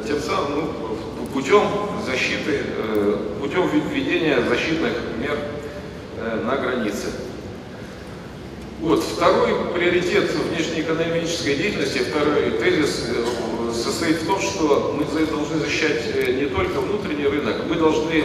тем 0.06 0.20
самым 0.20 0.68
ну, 1.18 1.26
путем 1.32 1.62
защиты, 2.06 2.60
э, 2.76 3.16
путем 3.40 3.68
введения 3.68 4.40
защитных 4.48 4.92
мер 5.18 5.38
Э, 6.24 6.40
на 6.44 6.56
границе. 6.56 7.08
Вот, 8.80 9.02
второй 9.02 9.72
приоритет 9.74 10.30
внешнеэкономической 10.30 11.56
деятельности, 11.56 11.98
второй 11.98 12.52
тезис 12.60 13.08
э, 13.08 13.72
состоит 13.74 14.22
в 14.22 14.26
том, 14.26 14.40
что 14.40 14.96
мы 14.96 15.26
должны 15.26 15.58
защищать 15.58 16.02
э, 16.14 16.32
не 16.34 16.46
только 16.46 16.80
внутренний 16.80 17.26
рынок, 17.26 17.56
мы 17.68 17.74
должны, 17.74 18.24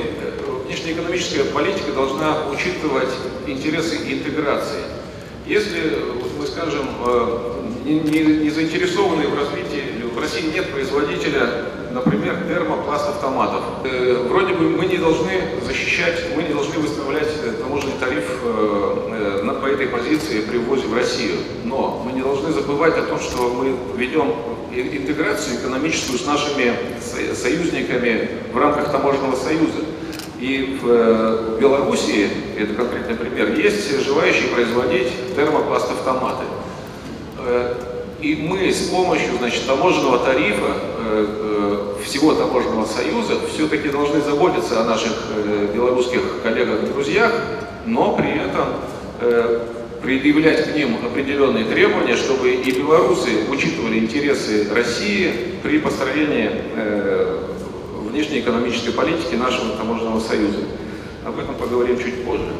внешнеэкономическая 0.67 1.45
политика 1.45 1.91
должна 1.93 2.49
учитывать 2.49 3.09
интересы 3.47 3.95
интеграции. 3.95 4.83
Если, 5.47 5.97
мы 6.37 6.45
скажем, 6.45 6.87
не, 7.85 7.99
не, 8.01 8.19
не 8.19 8.49
заинтересованы 8.49 9.27
в 9.27 9.35
развитии, 9.35 9.96
в 10.17 10.19
России 10.19 10.51
нет 10.51 10.71
производителя 10.71 11.47
например, 11.91 12.37
термопласт 12.47 13.09
автоматов. 13.09 13.61
Э, 13.83 14.25
вроде 14.27 14.53
бы 14.53 14.69
мы 14.69 14.85
не 14.85 14.97
должны 14.97 15.31
защищать, 15.65 16.35
мы 16.35 16.43
не 16.43 16.53
должны 16.53 16.79
выставлять 16.79 17.29
э, 17.43 17.53
таможенный 17.53 17.93
тариф 17.99 18.25
э, 18.43 19.57
по 19.61 19.65
этой 19.65 19.87
позиции 19.87 20.41
при 20.41 20.57
ввозе 20.57 20.87
в 20.87 20.95
Россию. 20.95 21.35
Но 21.63 22.03
мы 22.05 22.11
не 22.11 22.21
должны 22.21 22.51
забывать 22.51 22.97
о 22.97 23.03
том, 23.03 23.19
что 23.19 23.49
мы 23.49 23.75
ведем 23.97 24.33
интеграцию 24.73 25.57
экономическую 25.57 26.19
с 26.19 26.25
нашими 26.25 26.73
союзниками 27.33 28.29
в 28.53 28.57
рамках 28.57 28.91
таможенного 28.91 29.35
союза. 29.35 29.79
И 30.39 30.77
в 30.81 31.59
Белоруссии, 31.59 32.29
это 32.59 32.75
конкретный 32.75 33.15
пример, 33.15 33.57
есть 33.57 34.03
желающие 34.05 34.49
производить 34.49 35.35
термопласт 35.35 35.89
автоматы 35.89 36.43
и 38.19 38.35
мы 38.35 38.71
с 38.71 38.87
помощью 38.87 39.37
значит, 39.37 39.65
таможенного 39.65 40.19
тарифа 40.19 40.73
всего 42.03 42.33
таможенного 42.33 42.85
союза 42.85 43.35
все-таки 43.53 43.89
должны 43.89 44.21
заботиться 44.21 44.81
о 44.81 44.83
наших 44.85 45.13
белорусских 45.73 46.41
коллегах 46.43 46.83
и 46.83 46.87
друзьях, 46.87 47.31
но 47.85 48.15
при 48.15 48.31
этом 48.31 48.67
предъявлять 50.01 50.71
к 50.71 50.75
ним 50.75 50.97
определенные 51.05 51.65
требования, 51.65 52.15
чтобы 52.15 52.51
и 52.51 52.71
белорусы 52.71 53.29
учитывали 53.49 53.99
интересы 53.99 54.67
России 54.73 55.31
при 55.63 55.79
построении 55.79 56.49
э, 56.75 57.39
внешнеэкономической 58.09 58.93
политики 58.93 59.35
нашего 59.35 59.75
таможенного 59.75 60.19
союза. 60.19 60.59
Об 61.25 61.39
этом 61.39 61.55
поговорим 61.55 61.99
чуть 61.99 62.23
позже. 62.23 62.53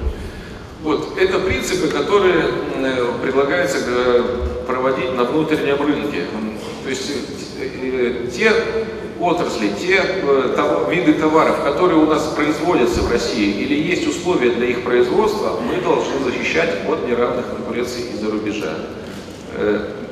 Вот, 0.83 1.17
это 1.17 1.39
принципы, 1.39 1.87
которые 1.87 2.45
э, 2.75 3.05
предлагается 3.21 3.77
э, 3.85 4.23
проводить 4.67 5.15
на 5.15 5.23
внутреннем 5.23 5.81
рынке. 5.81 6.25
То 6.83 6.89
есть 6.89 7.11
э, 7.59 8.27
те 8.35 8.51
отрасли, 9.19 9.69
те 9.69 10.03
виды 10.91 11.13
товаров, 11.13 11.63
которые 11.63 11.99
у 11.99 12.05
нас 12.05 12.33
производятся 12.35 13.01
в 13.01 13.11
России 13.11 13.63
или 13.63 13.73
есть 13.73 14.07
условия 14.07 14.51
для 14.51 14.67
их 14.67 14.83
производства, 14.83 15.59
мы 15.59 15.81
должны 15.81 16.19
защищать 16.23 16.85
от 16.87 17.07
неравных 17.07 17.49
конкуренций 17.49 18.03
из-за 18.13 18.29
рубежа. 18.29 18.75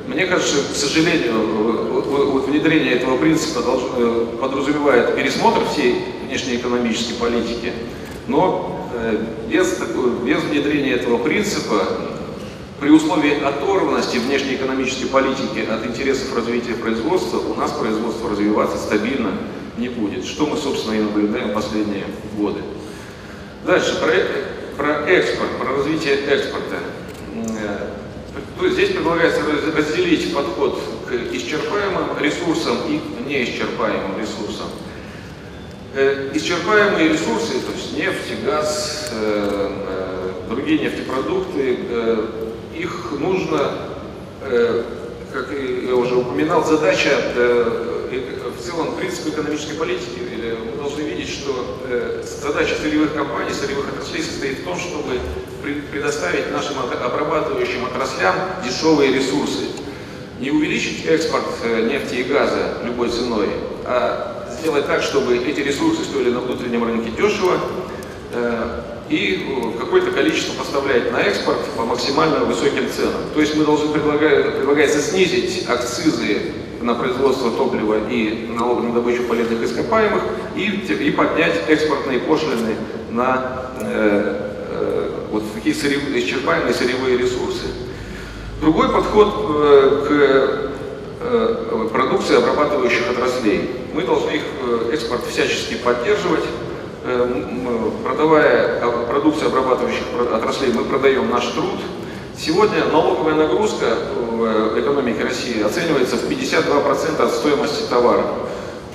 Мне 0.08 0.26
кажется, 0.26 0.56
к 0.72 0.74
сожалению, 0.74 1.34
вот 1.92 2.48
внедрение 2.48 2.94
этого 2.94 3.16
принципа 3.16 3.62
должно, 3.62 4.26
подразумевает 4.40 5.14
пересмотр 5.14 5.60
всей 5.72 6.02
внешнеэкономической 6.26 7.14
политики, 7.14 7.72
но 8.26 8.76
Э, 8.98 9.22
без, 9.48 9.78
без 10.24 10.42
внедрения 10.42 10.92
этого 10.92 11.18
принципа, 11.18 11.84
при 12.80 12.90
условии 12.90 13.42
оторванности 13.42 14.18
внешнеэкономической 14.18 15.08
политики 15.08 15.66
от 15.68 15.86
интересов 15.86 16.34
развития 16.34 16.74
производства, 16.74 17.38
у 17.38 17.54
нас 17.54 17.72
производство 17.72 18.30
развиваться 18.30 18.76
стабильно 18.76 19.32
не 19.78 19.88
будет, 19.88 20.24
что 20.24 20.46
мы, 20.46 20.56
собственно, 20.56 20.94
и 20.94 21.00
наблюдаем 21.00 21.52
последние 21.52 22.04
годы. 22.36 22.60
Дальше, 23.64 23.98
про, 24.00 24.12
про 24.76 25.08
экспорт, 25.10 25.50
про 25.58 25.76
развитие 25.76 26.14
экспорта. 26.14 26.76
Э, 27.60 28.68
здесь 28.70 28.90
предлагается 28.90 29.40
разделить 29.76 30.34
подход 30.34 30.80
к 31.08 31.34
исчерпаемым 31.34 32.18
ресурсам 32.20 32.76
и 32.88 33.00
неисчерпаемым 33.28 34.20
ресурсам. 34.20 34.66
Э, 35.94 36.30
исчерпаемые 36.34 37.08
ресурсы, 37.08 37.54
то 37.60 37.72
есть 37.72 37.96
нефть, 37.96 38.44
газ, 38.44 39.08
э, 39.12 39.70
э, 39.88 40.50
другие 40.50 40.78
нефтепродукты, 40.80 41.78
их 42.78 43.12
нужно, 43.18 43.72
как 45.32 45.50
я 45.50 45.94
уже 45.94 46.16
упоминал, 46.16 46.64
задача 46.64 47.10
в 48.10 48.62
целом 48.62 48.96
принципа 48.96 49.28
экономической 49.30 49.74
политики. 49.74 50.20
Мы 50.64 50.76
должны 50.76 51.02
видеть, 51.02 51.28
что 51.28 51.78
задача 52.42 52.74
сырьевых 52.76 53.14
компаний, 53.14 53.52
сырьевых 53.52 53.88
отраслей 53.92 54.22
состоит 54.22 54.60
в 54.60 54.64
том, 54.64 54.78
чтобы 54.78 55.20
предоставить 55.90 56.52
нашим 56.52 56.76
обрабатывающим 56.78 57.84
отраслям 57.86 58.34
дешевые 58.64 59.12
ресурсы. 59.12 59.64
Не 60.38 60.50
увеличить 60.50 61.06
экспорт 61.06 61.46
нефти 61.64 62.16
и 62.16 62.24
газа 62.24 62.78
любой 62.84 63.08
ценой, 63.08 63.48
а 63.84 64.36
сделать 64.60 64.86
так, 64.86 65.02
чтобы 65.02 65.36
эти 65.36 65.60
ресурсы 65.60 66.04
стоили 66.04 66.30
на 66.30 66.40
внутреннем 66.40 66.84
рынке 66.84 67.10
дешево 67.10 67.54
э, 67.54 67.58
и 69.08 69.46
э, 69.48 69.78
какое-то 69.78 70.10
количество 70.10 70.54
поставлять 70.54 71.12
на 71.12 71.20
экспорт 71.22 71.58
по 71.76 71.84
максимально 71.84 72.44
высоким 72.44 72.90
ценам. 72.90 73.22
То 73.34 73.40
есть 73.40 73.56
мы 73.56 73.64
должны 73.64 73.92
предлагается 73.92 75.00
снизить 75.00 75.68
акцизы 75.68 76.52
на 76.80 76.94
производство 76.94 77.50
топлива 77.50 78.08
и 78.08 78.48
налог 78.48 78.82
на 78.82 78.92
добычу 78.92 79.24
полезных 79.24 79.62
ископаемых 79.62 80.22
и, 80.56 80.64
и 80.64 81.10
поднять 81.10 81.62
экспортные 81.68 82.18
пошлины 82.20 82.76
на 83.10 83.70
э, 83.80 84.50
э, 84.70 85.10
вот 85.30 85.44
такие 85.54 85.74
сырьевые, 85.74 86.24
исчерпаемые 86.24 86.74
сырьевые 86.74 87.18
ресурсы. 87.18 87.66
Другой 88.60 88.88
подход 88.88 89.34
э, 89.38 90.06
к 90.08 90.66
Э, 91.28 91.88
продукции 91.92 92.36
обрабатывающих 92.36 93.10
отраслей. 93.10 93.70
Мы 93.92 94.02
должны 94.02 94.30
их 94.30 94.42
э, 94.60 94.90
экспорт 94.92 95.26
всячески 95.26 95.74
поддерживать. 95.74 96.44
Э, 97.08 97.24
продавая 98.02 98.80
продукцию 99.08 99.48
обрабатывающих 99.48 100.06
отраслей, 100.32 100.72
мы 100.72 100.82
продаем 100.82 101.30
наш 101.30 101.46
труд. 101.46 101.78
Сегодня 102.36 102.84
налоговая 102.86 103.34
нагрузка 103.34 103.86
в 104.32 104.80
экономике 104.80 105.22
России 105.22 105.62
оценивается 105.62 106.16
в 106.16 106.28
52% 106.28 107.22
от 107.22 107.30
стоимости 107.30 107.88
товара. 107.88 108.24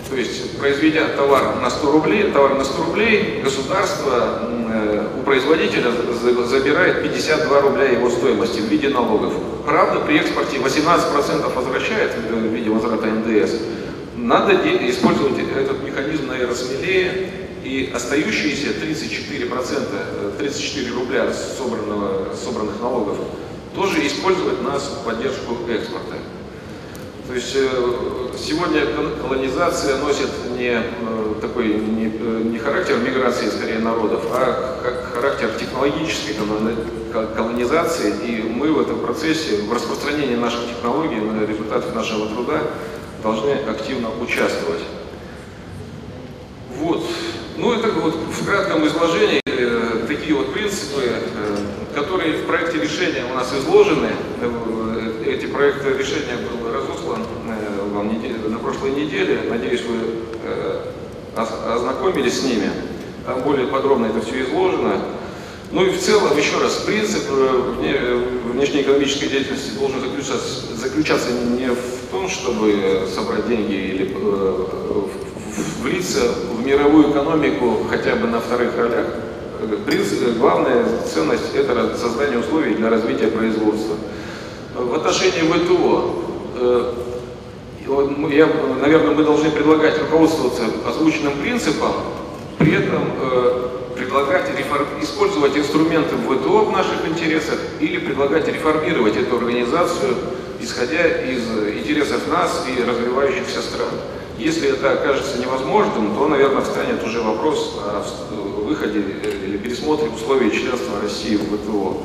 То 0.10 0.18
есть, 0.18 0.60
произведя 0.60 1.08
товар 1.16 1.56
на 1.62 1.70
100 1.70 1.92
рублей, 1.92 2.32
товар 2.32 2.56
на 2.56 2.66
100 2.66 2.84
рублей, 2.84 3.42
государство 3.46 4.42
у 5.18 5.24
производителя 5.24 5.92
забирает 6.48 7.04
52 7.04 7.62
рубля 7.62 7.86
его 7.86 8.10
стоимости 8.10 8.60
в 8.60 8.66
виде 8.66 8.90
налогов. 8.90 9.34
Правда, 9.66 10.02
при 10.02 10.18
экспорте 10.18 10.58
18% 10.58 11.56
возвращает 11.56 12.12
в 12.16 12.54
виде 12.54 12.70
возврата 12.70 13.08
НДС. 13.08 13.54
Надо 14.18 14.54
использовать 14.90 15.40
этот 15.40 15.82
механизм, 15.84 16.28
наверное, 16.28 16.56
смелее, 16.56 17.51
и 17.64 17.92
остающиеся 17.94 18.70
34%, 18.70 20.38
34 20.38 20.88
э, 20.88 20.94
рубля 20.94 21.34
собранного, 21.34 22.36
собранных 22.36 22.80
налогов 22.82 23.18
тоже 23.76 24.06
использовать 24.06 24.62
на 24.62 24.80
поддержку 25.06 25.58
экспорта. 25.70 26.16
То 27.28 27.34
есть 27.36 27.56
э, 27.56 27.68
сегодня 28.38 28.82
колонизация 29.22 29.98
носит 29.98 30.30
не 30.58 30.82
э, 30.82 31.36
такой 31.40 31.68
не, 31.76 32.06
не 32.50 32.58
характер 32.58 32.98
миграции 32.98 33.48
скорее 33.48 33.80
народов, 33.80 34.26
а 34.32 35.04
характер 35.14 35.52
технологической 35.60 36.36
колонизации. 37.36 38.14
И 38.26 38.42
мы 38.44 38.72
в 38.72 38.82
этом 38.82 39.00
процессе, 39.00 39.62
в 39.62 39.72
распространении 39.72 40.36
наших 40.36 40.68
технологий 40.68 41.18
на 41.18 41.46
результатах 41.46 41.94
нашего 41.94 42.28
труда 42.28 42.62
должны 43.22 43.52
активно 43.52 44.10
участвовать. 44.20 44.82
Вот. 46.78 47.06
Ну, 47.58 47.74
это 47.74 47.92
вот 47.92 48.16
в 48.16 48.46
кратком 48.46 48.88
изложении 48.88 49.42
э, 49.46 50.06
такие 50.08 50.34
вот 50.36 50.54
принципы, 50.54 51.02
э, 51.04 51.58
которые 51.94 52.38
в 52.38 52.46
проекте 52.46 52.80
решения 52.80 53.26
у 53.30 53.36
нас 53.36 53.54
изложены. 53.54 54.10
Э, 54.42 55.24
эти 55.26 55.46
проекты 55.46 55.90
решения 55.90 56.38
был 56.38 56.72
разослан 56.72 57.24
вам 57.94 58.12
на 58.50 58.60
прошлой 58.60 58.92
неделе. 58.92 59.42
Надеюсь, 59.50 59.82
вы 59.82 59.98
ознакомились 61.36 62.40
с 62.40 62.44
ними. 62.44 62.70
Там 63.26 63.42
более 63.44 63.68
подробно 63.68 64.08
это 64.08 64.22
все 64.26 64.44
изложено. 64.44 64.96
Ну 65.72 65.86
и 65.86 65.92
в 65.92 66.02
целом, 66.02 66.36
еще 66.38 66.58
раз, 66.60 66.78
принцип 66.78 67.24
внешнеэкономической 68.52 69.30
деятельности 69.30 69.72
должен 69.78 70.02
заключаться, 70.02 70.76
заключаться 70.76 71.32
не 71.32 71.68
в 71.68 72.12
том, 72.12 72.28
чтобы 72.28 73.08
собрать 73.14 73.48
деньги 73.48 73.74
или 73.74 74.16
влиться 75.82 76.22
в 76.54 76.66
мировую 76.66 77.12
экономику 77.12 77.86
хотя 77.90 78.16
бы 78.16 78.28
на 78.28 78.40
вторых 78.40 78.78
ролях. 78.78 79.08
Принцип, 79.86 80.38
главная 80.38 80.86
ценность– 81.06 81.54
это 81.56 81.96
создание 81.98 82.40
условий 82.40 82.76
для 82.76 82.90
развития 82.90 83.28
производства. 83.28 83.96
В 84.76 84.96
отношении 84.96 85.42
ВТО, 85.42 86.24
э, 86.56 86.94
я, 88.32 88.48
наверное, 88.82 89.16
мы 89.16 89.24
должны 89.24 89.52
предлагать 89.52 90.00
руководствоваться 90.00 90.64
озвученным 90.88 91.34
принципом, 91.34 91.92
при 92.58 92.74
этом 92.76 93.04
предлагать 93.96 94.58
реформ... 94.58 94.86
использовать 95.02 95.56
инструменты 95.58 96.16
ВТО 96.16 96.66
в 96.66 96.72
наших 96.72 97.08
интересах 97.08 97.60
или 97.80 97.98
предлагать 97.98 98.48
реформировать 98.48 99.16
эту 99.16 99.38
организацию, 99.38 100.16
исходя 100.60 101.08
из 101.08 101.44
интересов 101.78 102.28
нас 102.28 102.66
и 102.68 102.84
развивающихся 102.84 103.62
стран. 103.62 103.90
Если 104.42 104.70
это 104.70 104.94
окажется 104.94 105.38
невозможным, 105.38 106.16
то, 106.16 106.28
наверное, 106.28 106.64
встанет 106.64 107.04
уже 107.06 107.22
вопрос 107.22 107.80
о 107.86 108.04
выходе 108.64 109.00
или 109.00 109.58
пересмотре 109.58 110.10
условий 110.10 110.50
членства 110.50 111.00
России 111.00 111.36
в 111.36 111.44
ВТО. 111.44 112.02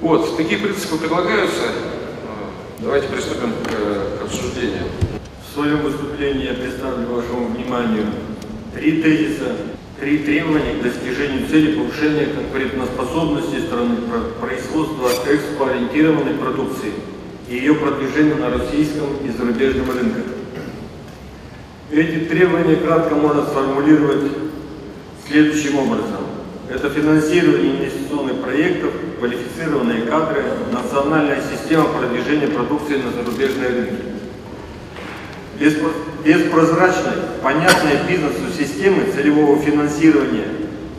Вот, 0.00 0.34
такие 0.38 0.58
принципы 0.58 0.96
предлагаются. 0.96 1.64
Давайте 2.78 3.08
приступим 3.08 3.52
к 3.64 4.22
обсуждению. 4.22 4.84
В 5.46 5.54
своем 5.54 5.82
выступлении 5.82 6.46
я 6.46 6.54
представлю 6.54 7.06
вашему 7.08 7.48
вниманию 7.48 8.06
три 8.74 9.02
тезиса 9.02 9.56
Три 10.00 10.18
требования 10.18 10.74
к 10.74 10.82
достижению 10.84 11.48
цели 11.48 11.76
повышения 11.76 12.26
конкурентоспособности 12.26 13.66
страны 13.66 13.96
производства 14.40 15.10
экспоориентированной 15.26 16.34
продукции 16.34 16.92
и 17.48 17.56
ее 17.56 17.74
продвижения 17.74 18.36
на 18.36 18.50
российском 18.50 19.08
и 19.26 19.30
зарубежном 19.36 19.90
рынках. 19.90 20.37
Эти 21.90 22.26
требования 22.26 22.76
кратко 22.76 23.14
можно 23.14 23.46
сформулировать 23.46 24.30
следующим 25.26 25.78
образом. 25.78 26.26
Это 26.68 26.90
финансирование 26.90 27.76
инвестиционной 27.76 28.34
проектов, 28.34 28.90
квалифицированные 29.18 30.02
кадры, 30.02 30.44
национальная 30.70 31.40
система 31.40 31.84
продвижения 31.84 32.48
продукции 32.48 32.96
на 32.96 33.10
зарубежные 33.10 33.68
рынки. 33.68 34.02
Без, 35.58 35.76
без 36.24 36.50
прозрачной, 36.50 37.14
понятной 37.42 38.06
бизнесу 38.06 38.52
системы 38.56 39.04
целевого 39.10 39.58
финансирования, 39.62 40.48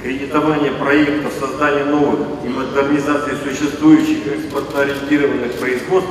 кредитования 0.02 0.72
проектов, 0.72 1.34
создания 1.40 1.86
новых 1.86 2.20
и 2.44 2.50
модернизации 2.50 3.34
существующих 3.44 4.26
экспортно-ориентированных 4.26 5.54
производств, 5.54 6.10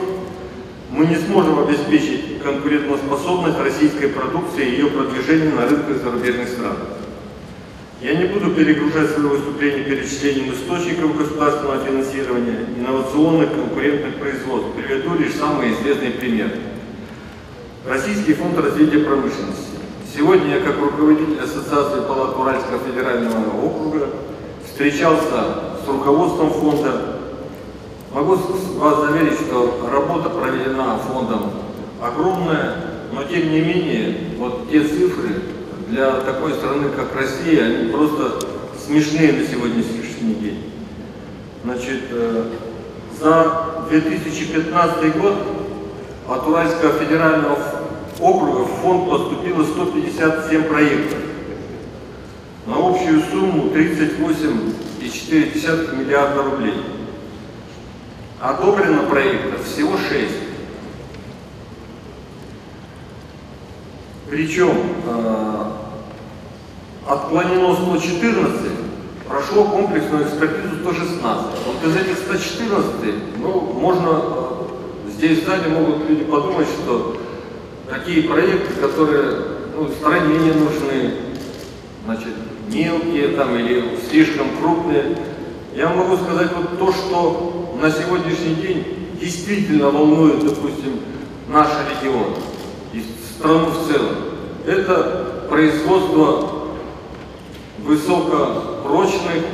мы 0.90 1.06
не 1.06 1.16
сможем 1.16 1.58
обеспечить 1.58 2.42
конкурентоспособность 2.42 3.58
российской 3.58 4.08
продукции 4.08 4.66
и 4.66 4.70
ее 4.72 4.86
продвижение 4.86 5.52
на 5.52 5.66
рынках 5.66 6.02
зарубежных 6.02 6.48
стран. 6.48 6.76
Я 8.00 8.14
не 8.14 8.26
буду 8.26 8.54
перегружать 8.54 9.10
свое 9.10 9.28
выступление 9.28 9.84
перечислением 9.84 10.54
источников 10.54 11.18
государственного 11.18 11.84
финансирования, 11.84 12.66
инновационных 12.78 13.52
конкурентных 13.52 14.16
производств. 14.16 14.70
Приведу 14.76 15.16
лишь 15.16 15.34
самый 15.34 15.72
известный 15.74 16.10
пример. 16.10 16.52
Российский 17.84 18.34
фонд 18.34 18.58
развития 18.58 19.00
промышленности. 19.00 19.78
Сегодня 20.14 20.56
я, 20.56 20.60
как 20.60 20.78
руководитель 20.78 21.40
Ассоциации 21.40 22.00
палат 22.06 22.36
Уральского 22.36 22.78
федерального 22.78 23.66
округа, 23.66 24.08
встречался 24.64 25.74
с 25.84 25.88
руководством 25.88 26.50
фонда. 26.50 27.17
Могу 28.18 28.34
вас 28.34 29.00
заверить, 29.00 29.38
что 29.38 29.88
работа 29.92 30.30
проведена 30.30 30.98
фондом 30.98 31.52
огромная, 32.02 32.74
но 33.12 33.22
тем 33.22 33.52
не 33.52 33.60
менее, 33.60 34.16
вот 34.38 34.68
те 34.68 34.82
цифры, 34.82 35.40
для 35.86 36.14
такой 36.22 36.54
страны, 36.54 36.88
как 36.96 37.14
Россия, 37.14 37.66
они 37.66 37.92
просто 37.92 38.40
смешные 38.84 39.34
на 39.34 39.46
сегодняшний 39.46 40.34
день. 40.34 40.72
Значит, 41.62 42.06
э, 42.10 42.46
за 43.20 43.86
2015 43.88 45.16
год 45.16 45.34
от 46.28 46.48
Уральского 46.48 46.94
федерального 46.94 47.56
округа 48.18 48.64
в 48.64 48.80
фонд 48.82 49.08
поступило 49.08 49.62
157 49.62 50.64
проектов 50.64 51.18
на 52.66 52.78
общую 52.78 53.22
сумму 53.30 53.70
38,4 53.72 55.96
миллиарда 55.96 56.42
рублей. 56.42 56.97
Одобрено 58.40 59.02
проектов 59.04 59.64
всего 59.66 59.96
6. 59.96 60.32
Причем 64.30 64.76
э, 65.06 65.64
отклонено 67.04 67.74
114, 67.74 68.60
прошло 69.26 69.64
комплексную 69.64 70.24
экспертизу 70.24 70.76
116. 70.82 71.20
Вот 71.66 71.90
из 71.90 71.96
этих 71.96 72.18
114, 72.18 73.14
ну, 73.38 73.60
можно, 73.72 74.08
э, 75.06 75.10
здесь 75.16 75.42
в 75.42 75.46
зале 75.46 75.70
могут 75.70 76.08
люди 76.08 76.22
подумать, 76.24 76.68
что 76.68 77.16
такие 77.88 78.28
проекты, 78.28 78.74
которые 78.74 79.36
ну, 79.76 79.88
стране 79.88 80.38
не 80.38 80.52
нужны, 80.52 81.14
значит, 82.04 82.34
мелкие 82.68 83.28
там 83.28 83.56
или 83.56 83.98
слишком 84.08 84.46
крупные. 84.60 85.16
Я 85.74 85.88
могу 85.88 86.16
сказать 86.16 86.50
вот 86.54 86.78
то, 86.78 86.92
что 86.92 87.57
на 87.80 87.90
сегодняшний 87.92 88.54
день 88.56 88.84
действительно 89.20 89.90
волнует, 89.90 90.44
допустим, 90.44 91.00
наш 91.48 91.68
регион 91.90 92.34
и 92.92 93.02
страну 93.34 93.70
в 93.70 93.88
целом. 93.88 94.16
Это 94.66 95.46
производство 95.48 96.66
высокопрочных, 97.78 99.44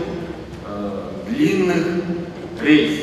э, 0.66 0.90
длинных 1.28 1.86
рейс 2.62 3.00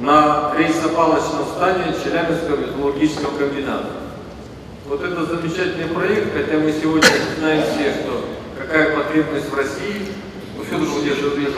на 0.00 0.54
рейсопалочном 0.56 1.44
стане 1.54 1.94
Челябинского 2.02 2.56
металлургического 2.56 3.36
комбината. 3.38 3.90
Вот 4.88 5.02
это 5.02 5.24
замечательный 5.26 5.86
проект, 5.86 6.32
хотя 6.32 6.58
мы 6.58 6.72
сегодня 6.72 7.08
знаем 7.38 7.62
все, 7.62 7.92
что 7.92 8.24
какая 8.58 8.96
потребность 8.96 9.50
в 9.50 9.54
России. 9.54 10.08
Ну, 10.56 10.64
Федор 10.64 10.88
Владимирович, 10.88 11.54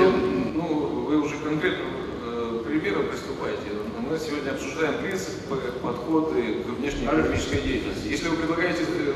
ну, 0.54 1.06
вы 1.08 1.20
уже 1.20 1.36
конкретно 1.36 1.97
примером 2.80 3.08
приступаете. 3.08 3.62
Мы 3.98 4.18
сегодня 4.18 4.50
обсуждаем 4.52 5.02
принципы, 5.02 5.56
подходы 5.82 6.62
к 6.62 6.78
внешней 6.78 7.06
экономической 7.06 7.60
деятельности. 7.60 8.08
Если 8.08 8.28
вы 8.28 8.36
предлагаете 8.36 8.82
э, 8.82 9.12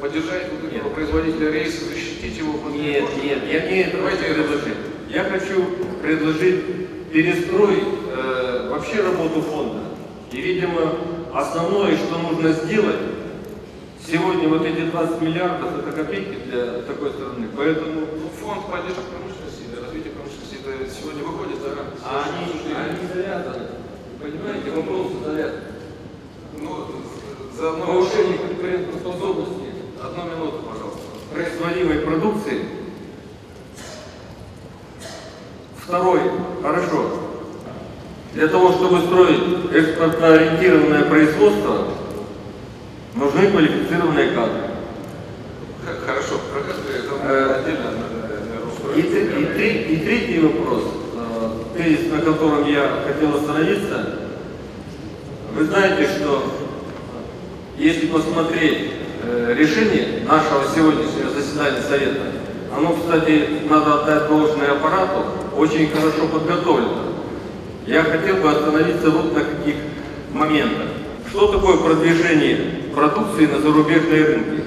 поддержать 0.00 0.46
вот 0.50 0.72
этого 0.72 0.90
производителя 0.90 1.50
рейса, 1.50 1.84
защитить 1.86 2.38
его? 2.38 2.54
Нет, 2.70 3.04
нет, 3.22 3.38
я 3.50 3.70
не 3.70 3.82
это 3.82 3.98
Давайте 3.98 4.34
предложить. 4.34 4.74
Я 5.08 5.24
хочу 5.24 5.66
предложить 6.02 7.10
перестроить 7.12 7.84
э, 8.14 8.68
вообще 8.70 9.02
работу 9.02 9.42
фонда. 9.42 9.80
И, 10.32 10.40
видимо, 10.40 10.92
основное, 11.34 11.96
что 11.96 12.18
нужно 12.18 12.52
сделать, 12.52 13.00
сегодня 14.06 14.48
вот 14.48 14.64
эти 14.64 14.82
20 14.82 15.20
миллиардов, 15.20 15.78
это 15.78 15.92
копейки 15.92 16.36
для 16.46 16.82
такой 16.82 17.10
страны. 17.10 17.48
Поэтому 17.56 18.00
ну, 18.00 18.30
фонд 18.40 18.66
поддержки 18.66 19.00
промышленности, 19.10 19.39
сегодня 21.20 21.26
выходит 21.26 21.62
за 21.62 21.68
рамки. 21.74 21.98
А 22.04 22.24
они, 22.28 22.74
они 22.74 23.08
завязаны. 23.12 23.66
Понимаете, 24.20 24.70
вопросы 24.70 25.14
завязаны. 25.24 25.62
Ну, 26.58 26.86
за 27.56 27.72
повышение 27.72 28.38
конкурентоспособности 28.38 29.70
Одну 30.02 30.24
минуту, 30.24 30.62
пожалуйста. 30.62 31.00
Производимой 31.32 31.98
продукции. 31.98 32.64
Второй, 35.76 36.20
хорошо. 36.62 37.10
Для 38.32 38.48
того, 38.48 38.72
чтобы 38.72 39.00
строить 39.00 39.42
экспортно-ориентированное 39.72 41.04
производство, 41.04 41.88
нужны 43.14 43.50
квалифицированные 43.50 44.30
кадры. 44.30 44.70
Хорошо, 46.06 46.40
про 46.52 46.60
кадры 46.60 46.94
это 46.94 47.14
э, 47.24 47.60
отдельно, 47.60 48.10
и, 48.96 49.00
и, 49.00 49.94
и 49.94 50.04
третий 50.04 50.40
вопрос, 50.40 50.99
тезис, 51.76 52.10
на 52.10 52.20
котором 52.20 52.66
я 52.66 53.02
хотел 53.06 53.36
остановиться. 53.36 54.16
Вы 55.54 55.64
знаете, 55.64 56.08
что 56.16 56.44
если 57.78 58.06
посмотреть 58.06 58.90
Э, 59.22 59.54
решение 59.54 60.22
нашего 60.26 60.64
сегодняшнего 60.74 61.30
заседания 61.30 61.82
Совета, 61.82 62.32
оно, 62.74 62.94
кстати, 62.94 63.48
надо 63.68 64.00
отдать 64.00 64.28
должное 64.28 64.72
аппарату, 64.72 65.24
очень 65.56 65.90
хорошо 65.90 66.26
подготовлено. 66.26 67.12
Я 67.86 68.02
хотел 68.04 68.36
бы 68.36 68.50
остановиться 68.50 69.10
вот 69.10 69.34
на 69.34 69.40
каких 69.40 69.74
моментах. 70.32 70.86
Что 71.28 71.52
такое 71.52 71.76
продвижение 71.76 72.56
продукции 72.94 73.44
на 73.44 73.60
зарубежные 73.60 74.24
рынки? 74.24 74.64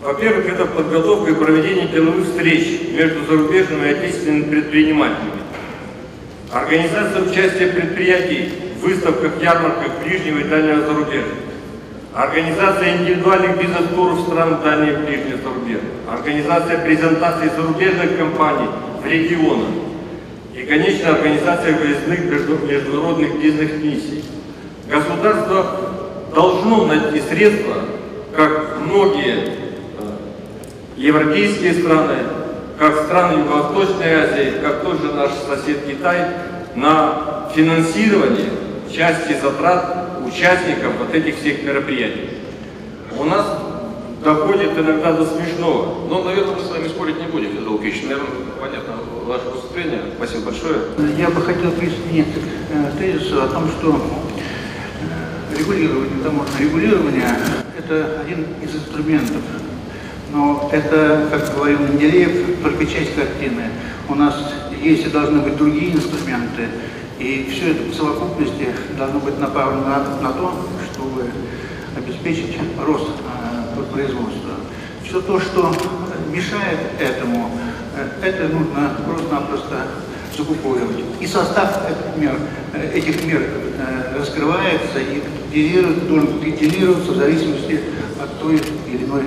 Во-первых, 0.00 0.46
это 0.46 0.66
подготовка 0.66 1.32
и 1.32 1.34
проведение 1.34 1.88
деловых 1.88 2.26
встреч 2.26 2.92
между 2.92 3.24
зарубежными 3.26 3.88
и 3.88 3.92
отечественными 3.92 4.50
предпринимателями. 4.50 5.33
Организация 6.54 7.22
участия 7.22 7.66
предприятий 7.66 8.48
в 8.80 8.86
выставках, 8.86 9.42
ярмарках 9.42 9.90
ближнего 10.04 10.38
и 10.38 10.44
дальнего 10.44 10.86
зарубежья 10.86 11.34
Организация 12.14 12.96
индивидуальных 12.98 13.58
бизнес-туров 13.58 14.20
стран 14.20 14.62
дальней 14.62 14.92
и 14.92 14.96
ближней 14.98 15.36
зарубежья. 15.42 15.80
Организация 16.08 16.78
презентаций 16.78 17.48
зарубежных 17.56 18.16
компаний 18.16 18.68
в 19.02 19.04
регионах. 19.04 19.66
И, 20.54 20.62
конечно, 20.62 21.16
организация 21.16 21.76
выездных 21.76 22.20
международных 22.70 23.42
бизнес-миссий. 23.42 24.24
Государство 24.88 25.76
должно 26.32 26.86
найти 26.86 27.20
средства, 27.28 27.74
как 28.36 28.78
многие 28.80 29.38
э, 29.38 29.52
европейские 30.98 31.74
страны, 31.74 32.18
как 32.78 33.04
страны 33.04 33.40
Юго-Восточной 33.40 34.14
Азии, 34.14 34.54
как 34.62 34.82
тот 34.82 35.00
же 35.00 35.12
наш 35.12 35.30
сосед 35.32 35.84
Китай, 35.86 36.26
на 36.74 37.48
финансирование 37.54 38.50
части 38.92 39.36
затрат 39.40 40.10
участников 40.26 40.92
вот 40.98 41.14
этих 41.14 41.38
всех 41.38 41.62
мероприятий. 41.62 42.30
У 43.16 43.24
нас 43.24 43.46
доходит 44.24 44.76
иногда 44.76 45.12
до 45.12 45.24
смешного. 45.24 46.08
Но, 46.08 46.24
наверное, 46.24 46.56
мы 46.56 46.62
с 46.62 46.70
вами 46.70 46.88
спорить 46.88 47.20
не 47.20 47.26
будем, 47.26 47.52
Федор 47.52 47.72
Лукич. 47.74 48.02
Наверное, 48.02 48.28
понятно 48.60 48.94
ваше 49.26 49.44
выступление. 49.50 50.00
Спасибо 50.16 50.46
большое. 50.46 50.78
Я 51.18 51.30
бы 51.30 51.40
хотел 51.42 51.70
присоединиться 51.72 52.40
к 52.40 52.98
тезису 52.98 53.42
о 53.42 53.48
том, 53.48 53.68
что 53.68 54.00
э, 55.52 55.58
регулирование, 55.58 56.22
таможенное 56.22 56.60
регулирование– 56.60 57.28
это 57.78 58.20
один 58.22 58.46
из 58.62 58.74
инструментов. 58.74 59.42
Но 60.34 60.68
это, 60.72 61.28
как 61.30 61.54
говорил 61.54 61.78
Менделеев, 61.78 62.60
только 62.60 62.86
часть 62.86 63.14
картины. 63.14 63.70
У 64.08 64.16
нас 64.16 64.34
есть 64.82 65.06
и 65.06 65.10
должны 65.10 65.40
быть 65.40 65.56
другие 65.56 65.94
инструменты, 65.94 66.70
и 67.20 67.48
все 67.52 67.70
это 67.70 67.84
в 67.84 67.94
совокупности 67.94 68.66
должно 68.98 69.20
быть 69.20 69.38
направлено 69.38 69.82
на, 69.82 70.20
на 70.20 70.32
то, 70.32 70.66
чтобы 70.92 71.30
обеспечить 71.96 72.58
рост 72.84 73.10
э, 73.10 73.82
производства. 73.92 74.54
Все 75.04 75.20
то, 75.20 75.38
что 75.38 75.72
мешает 76.32 76.80
этому, 76.98 77.52
это 78.20 78.48
нужно 78.48 78.96
просто-напросто 79.06 79.86
закупоривать. 80.36 81.04
И 81.20 81.28
состав 81.28 81.80
этих 81.88 82.20
мер, 82.20 82.36
этих 82.92 83.24
мер 83.24 83.42
раскрывается 84.18 84.98
и 85.52 85.80
должен 86.08 86.40
деталироваться 86.40 87.12
в 87.12 87.16
зависимости 87.16 87.80
от 88.20 88.40
той 88.40 88.60
или 88.88 89.04
иной 89.04 89.22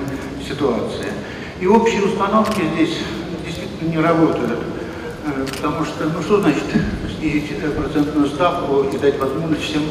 ситуации. 0.48 1.12
И 1.60 1.66
общие 1.66 2.02
установки 2.02 2.62
здесь 2.74 2.96
действительно 3.44 3.90
не 3.90 3.98
работают, 3.98 4.60
потому 5.52 5.84
что, 5.84 6.04
ну 6.04 6.22
что 6.22 6.40
значит 6.40 6.64
снизить 7.18 7.50
процентную 7.76 8.28
ставку 8.28 8.84
и 8.84 8.98
дать 8.98 9.18
возможность 9.18 9.64
всем 9.64 9.82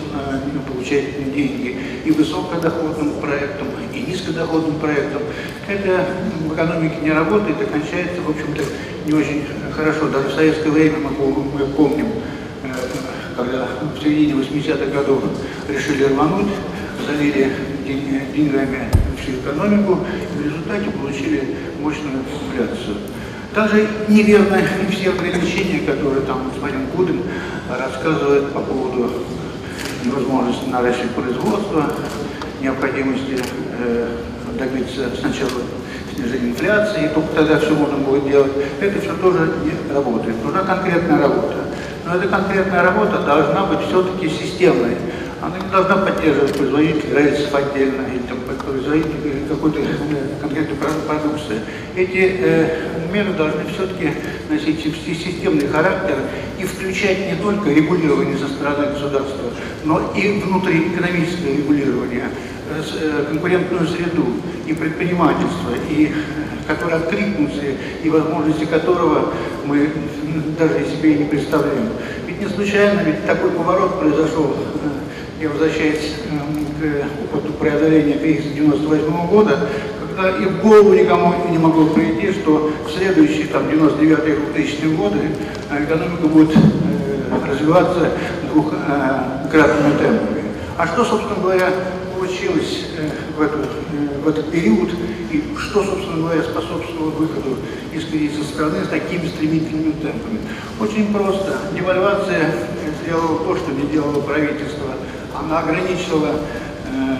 получать 0.67 1.33
деньги 1.33 1.77
и 2.05 2.11
высокодоходным 2.11 3.19
проектам, 3.19 3.67
и 3.93 3.99
низкодоходным 3.99 4.75
проектам. 4.75 5.21
Это 5.67 6.05
в 6.41 6.53
экономике 6.53 6.95
не 7.01 7.11
работает 7.11 7.61
и 7.61 7.65
кончается, 7.65 8.21
в 8.21 8.29
общем-то, 8.29 8.63
не 9.05 9.13
очень 9.13 9.43
хорошо. 9.75 10.07
Даже 10.07 10.29
в 10.29 10.33
советское 10.33 10.69
время 10.69 10.97
мы, 10.99 11.65
помним, 11.75 12.07
когда 13.35 13.67
в 13.93 14.01
середине 14.01 14.33
80-х 14.41 14.85
годов 14.85 15.23
решили 15.69 16.05
рвануть, 16.05 16.47
залили 17.05 17.51
деньгами 17.85 18.89
всю 19.27 19.39
экономику, 19.41 19.99
и 20.33 20.41
в 20.41 20.45
результате 20.45 20.89
получили 20.91 21.55
мощную 21.81 22.15
инфляцию. 22.15 22.97
Также 23.53 23.87
неверно 24.07 24.55
и 24.57 24.91
все 24.91 25.09
ограничения, 25.09 25.79
которые 25.79 26.21
там 26.21 26.49
господин 26.49 26.87
Кудин 26.87 27.21
рассказывает 27.69 28.51
по 28.51 28.61
поводу 28.61 29.11
невозможности 30.03 30.69
наращивать 30.69 31.11
производство, 31.11 31.91
необходимости 32.61 33.37
э, 33.79 34.07
добиться 34.57 35.09
сначала 35.19 35.61
снижения 36.13 36.51
инфляции, 36.51 37.05
и 37.05 37.07
только 37.09 37.35
тогда 37.35 37.59
все 37.59 37.75
можно 37.75 37.97
будет 37.97 38.27
делать. 38.27 38.51
Это 38.79 39.01
все 39.01 39.13
тоже 39.15 39.51
не 39.63 39.93
работает. 39.93 40.43
Нужна 40.43 40.61
конкретная 40.61 41.19
работа. 41.19 41.55
Но 42.05 42.15
эта 42.15 42.27
конкретная 42.27 42.83
работа 42.83 43.19
должна 43.19 43.65
быть 43.65 43.79
все-таки 43.87 44.29
системной. 44.29 44.95
Она 45.47 45.59
не 45.59 45.71
должна 45.71 45.95
поддерживать 45.95 46.57
производителей 46.57 47.13
рельсов 47.13 47.55
отдельно 47.55 48.01
или 48.11 48.19
там, 48.27 48.37
производителей 48.39 49.47
какой-то 49.47 49.79
конкретной 50.41 50.75
продукции. 50.75 51.61
Эти 51.95 52.35
э, 52.37 52.69
меры 53.13 53.31
должны 53.31 53.63
все-таки 53.73 54.11
носить 54.49 54.81
системный 54.83 55.69
характер 55.69 56.17
и 56.59 56.65
включать 56.65 57.31
не 57.31 57.41
только 57.41 57.69
регулирование 57.69 58.37
со 58.37 58.49
стороны 58.49 58.87
государства, 58.91 59.53
но 59.85 60.11
и 60.17 60.41
внутриэкономическое 60.41 61.55
регулирование, 61.59 62.25
э, 62.69 63.25
конкурентную 63.29 63.87
среду 63.87 64.25
и 64.67 64.73
предпринимательство, 64.73 65.71
и 65.89 66.11
которые 66.67 66.97
откликнутся, 66.97 67.61
и 68.03 68.09
возможности 68.09 68.65
которого 68.65 69.33
мы 69.63 69.89
даже 70.59 70.85
себе 70.87 71.13
и 71.13 71.17
не 71.19 71.25
представляем. 71.25 71.87
Ведь 72.25 72.41
не 72.41 72.49
случайно, 72.49 72.99
ведь 72.99 73.25
такой 73.25 73.51
поворот 73.51 73.97
произошел, 73.97 74.53
э, 74.83 75.06
я 75.39 75.49
возвращаюсь 75.49 76.15
э, 76.81 77.03
к 77.31 77.35
опыту 77.35 77.53
преодоления 77.53 78.17
кризиса 78.17 78.49
98 78.55 79.27
года, 79.27 79.69
когда 79.99 80.37
и 80.37 80.45
в 80.45 80.61
голову 80.61 80.93
никому 80.93 81.33
не 81.51 81.59
могло 81.59 81.85
прийти, 81.87 82.31
что 82.31 82.71
в 82.85 82.91
следующие 82.91 83.47
там 83.47 83.67
99-2000 83.67 84.95
годы 84.95 85.19
э, 85.69 85.83
экономика 85.83 86.27
будет 86.27 86.55
развиваться 87.47 88.11
двухкратными 88.51 89.97
темпами. 89.99 90.43
А 90.77 90.87
что, 90.87 91.05
собственно 91.05 91.39
говоря, 91.41 91.69
получилось 92.15 92.87
в, 93.37 93.41
эту, 93.41 93.57
в 94.23 94.27
этот 94.27 94.51
период 94.51 94.89
и 95.31 95.43
что, 95.57 95.83
собственно 95.83 96.17
говоря, 96.17 96.41
способствовало 96.41 97.11
выходу 97.11 97.57
из 97.93 98.05
кризиса 98.05 98.43
страны 98.43 98.85
с 98.85 98.87
такими 98.87 99.27
стремительными 99.27 99.91
темпами? 99.91 100.39
Очень 100.79 101.13
просто. 101.13 101.57
Девальвация 101.75 102.53
сделала 103.03 103.39
то, 103.39 103.55
что 103.55 103.71
не 103.71 103.87
делало 103.87 104.21
правительство. 104.21 104.93
Она 105.39 105.59
ограничила 105.59 106.35
э, 106.91 107.17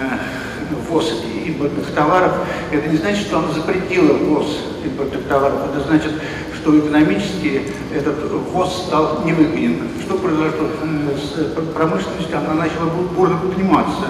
ввоз 0.88 1.14
импортных 1.46 1.88
товаров. 1.92 2.34
Это 2.72 2.90
не 2.90 2.98
значит, 2.98 3.28
что 3.28 3.40
она 3.40 3.52
запретила 3.52 4.14
ввоз 4.14 4.60
импортных 4.84 5.28
товаров. 5.28 5.60
Это 5.72 5.88
значит, 5.88 6.12
что 6.56 6.78
экономически 6.80 7.74
этот 7.94 8.16
ввоз 8.32 8.86
стал 8.88 9.24
невыгоден. 9.26 9.82
Что 10.02 10.18
произошло 10.18 10.68
с 11.16 11.74
промышленностью? 11.74 12.38
Она 12.38 12.54
начала 12.54 12.90
бурно 13.16 13.38
подниматься. 13.38 14.08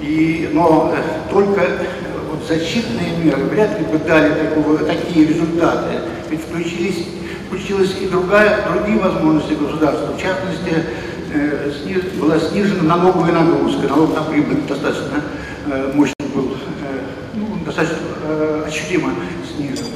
И, 0.00 0.50
но 0.52 0.92
э, 0.94 1.30
только 1.32 1.62
вот 2.30 2.46
защитные 2.46 3.16
меры 3.22 3.44
вряд 3.44 3.78
ли 3.78 3.86
бы 3.86 3.98
дали 3.98 4.32
такого, 4.34 4.78
такие 4.78 5.26
результаты. 5.26 6.00
Ведь 6.30 6.40
включились, 6.42 7.06
включилась 7.48 7.96
и 8.00 8.06
другая, 8.06 8.64
другие 8.72 8.98
возможности 8.98 9.54
государства. 9.54 10.12
В 10.12 10.20
частности, 10.20 10.70
э, 10.70 10.82
была 12.20 12.38
снижена 12.38 12.96
налоговая 12.96 13.32
нагрузка. 13.32 13.88
Налог 13.88 14.14
на 14.14 14.22
прибыль 14.22 14.58
достаточно 14.68 15.22
э, 15.66 15.92
мощно 15.94 16.14
был, 16.34 16.52
э, 16.82 17.00
ну, 17.34 17.46
достаточно 17.64 17.96
э, 18.24 18.64
ощутимо 18.66 19.10
снижен. 19.54 19.86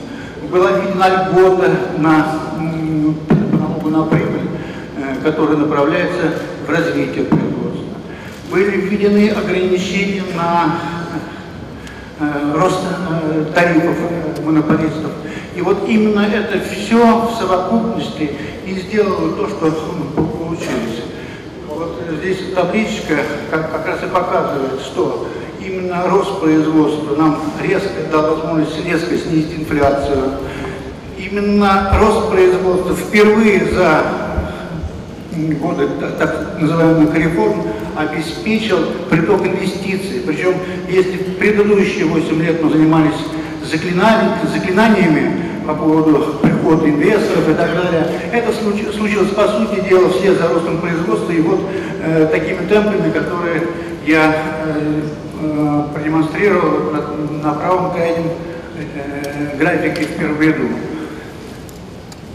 Была 0.50 0.72
введена 0.72 1.08
льгота 1.08 1.70
на 1.98 2.40
э, 2.58 3.56
налогу 3.56 3.90
на 3.90 4.04
прибыль, 4.04 4.48
э, 4.96 5.22
которая 5.22 5.56
направляется 5.56 6.34
в 6.66 6.70
развитие 6.70 7.24
производства. 7.24 7.96
Были 8.50 8.80
введены 8.80 9.30
ограничения 9.30 10.22
на 10.36 10.78
Э, 12.22 12.54
рост 12.54 12.78
э, 13.10 13.46
тарифов 13.52 13.96
э, 14.08 14.42
монополистов. 14.44 15.10
И 15.56 15.60
вот 15.60 15.88
именно 15.88 16.20
это 16.20 16.60
все 16.60 17.26
в 17.26 17.32
совокупности 17.36 18.30
и 18.64 18.74
сделало 18.74 19.32
то, 19.32 19.48
что. 19.48 19.66
Вот 20.14 20.31
здесь 22.22 22.38
табличка 22.54 23.16
как, 23.50 23.72
как 23.72 23.86
раз 23.86 24.02
и 24.02 24.06
показывает, 24.06 24.80
что 24.80 25.28
именно 25.60 26.08
рост 26.08 26.40
производства 26.40 27.16
нам 27.16 27.40
резко 27.60 27.88
дал 28.10 28.36
возможность 28.36 28.84
резко 28.84 29.16
снизить 29.18 29.58
инфляцию. 29.58 30.34
Именно 31.18 31.92
рост 31.98 32.30
производства 32.30 32.94
впервые 32.94 33.66
за 33.72 34.04
годы 35.60 35.88
так 36.18 36.60
называемых 36.60 37.14
реформ 37.14 37.62
обеспечил 37.96 38.78
приток 39.10 39.46
инвестиций. 39.46 40.22
Причем, 40.26 40.54
если 40.88 41.16
в 41.16 41.36
предыдущие 41.38 42.04
8 42.04 42.42
лет 42.42 42.62
мы 42.62 42.70
занимались 42.70 43.14
заклинаниями, 43.64 44.36
заклинаниями 44.52 45.42
по 45.66 45.74
поводу 45.74 46.36
прихода 46.62 46.88
инвесторов 46.88 47.48
и 47.48 47.54
так 47.54 47.74
далее, 47.74 48.06
это 48.32 48.52
случилось, 48.52 49.30
по 49.30 49.48
сути 49.48 49.80
дела, 49.88 50.08
все 50.10 50.34
за 50.34 50.48
ростом 50.48 50.78
производства 50.78 51.32
и 51.32 51.40
вот 51.40 51.60
э, 52.04 52.28
такими 52.30 52.66
темпами, 52.68 53.10
которые 53.10 53.62
я 54.06 54.34
э, 54.66 55.02
э, 55.40 55.82
продемонстрировал 55.92 56.92
на, 56.92 57.48
на 57.48 57.54
правом 57.54 57.92
крайнем 57.92 58.30
э, 58.78 59.56
графике 59.58 60.06
в 60.06 60.18
первом 60.18 60.40
ряду. 60.40 60.68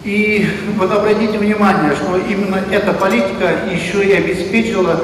И 0.04 0.48
вот 0.78 0.92
обратите 0.92 1.38
внимание, 1.38 1.94
что 1.96 2.18
именно 2.18 2.62
эта 2.72 2.94
политика 2.94 3.52
еще 3.72 4.06
и 4.06 4.14
обеспечила 4.14 5.02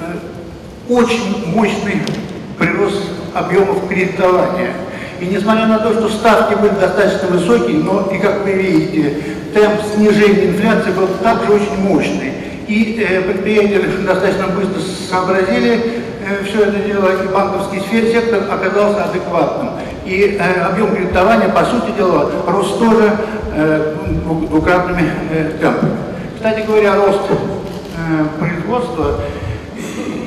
э, 0.00 0.92
очень 0.92 1.54
мощный 1.54 2.02
прирост 2.58 3.02
объемов 3.34 3.88
кредитования. 3.88 4.72
И 5.20 5.26
несмотря 5.26 5.66
на 5.66 5.78
то, 5.78 5.92
что 5.92 6.08
ставки 6.08 6.54
были 6.54 6.72
достаточно 6.80 7.28
высокие, 7.28 7.78
но 7.78 8.08
и, 8.12 8.18
как 8.18 8.44
вы 8.44 8.52
видите, 8.52 9.14
темп 9.52 9.80
снижения 9.94 10.50
инфляции 10.50 10.92
был 10.92 11.08
также 11.22 11.52
очень 11.52 11.76
мощный. 11.80 12.32
И 12.68 13.00
э, 13.00 13.22
предприятия 13.22 13.80
достаточно 14.06 14.48
быстро 14.48 14.80
сообразили 15.10 16.02
э, 16.20 16.44
все 16.44 16.64
это 16.64 16.78
дело, 16.80 17.08
и 17.22 17.26
банковский 17.28 17.80
сфер, 17.80 18.04
сектор 18.12 18.42
оказался 18.50 19.04
адекватным. 19.04 19.70
И 20.04 20.38
э, 20.38 20.60
объем 20.62 20.94
кредитования, 20.94 21.48
по 21.48 21.64
сути 21.64 21.96
дела, 21.96 22.30
рос 22.46 22.78
тоже 22.78 23.10
э, 23.54 23.94
двукратными 24.24 25.10
э, 25.30 25.50
темпами. 25.60 25.96
Кстати 26.36 26.64
говоря, 26.66 26.94
рост 26.94 27.22
э, 27.30 28.24
производства 28.38 29.20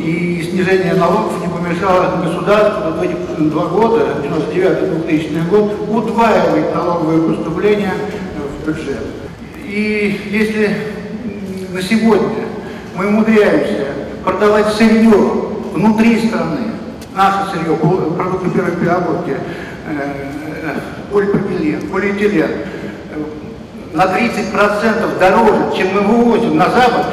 и 0.04 0.50
снижение 0.52 0.96
налогов 0.96 1.40
не 1.42 1.48
помешало 1.62 2.24
государству 2.24 2.92
в 2.92 3.02
эти 3.02 3.16
два 3.50 3.66
года, 3.66 4.16
99-2000 4.24 5.50
год, 5.50 5.74
удваивать 5.90 6.74
налоговые 6.74 7.36
поступления 7.36 7.94
в 8.36 8.68
бюджет. 8.68 9.06
И 9.64 10.22
если 10.32 10.78
на 11.72 11.82
сегодня 11.82 12.46
мы 12.96 13.08
умудряемся 13.08 13.88
продавать 14.24 14.68
сырье 14.74 15.14
внутри 15.74 16.28
страны, 16.28 16.72
наше 17.16 17.52
сырье, 17.52 17.76
продукты 17.76 18.50
первой 18.50 18.72
переработки, 18.72 19.38
э, 19.88 20.80
полипропилен, 21.12 21.88
полиэтилен, 21.90 22.50
на 23.94 24.04
30% 24.06 25.20
дороже, 25.20 25.76
чем 25.76 25.94
мы 25.94 26.02
вывозим 26.02 26.58
на 26.58 26.70
Запад, 26.70 27.08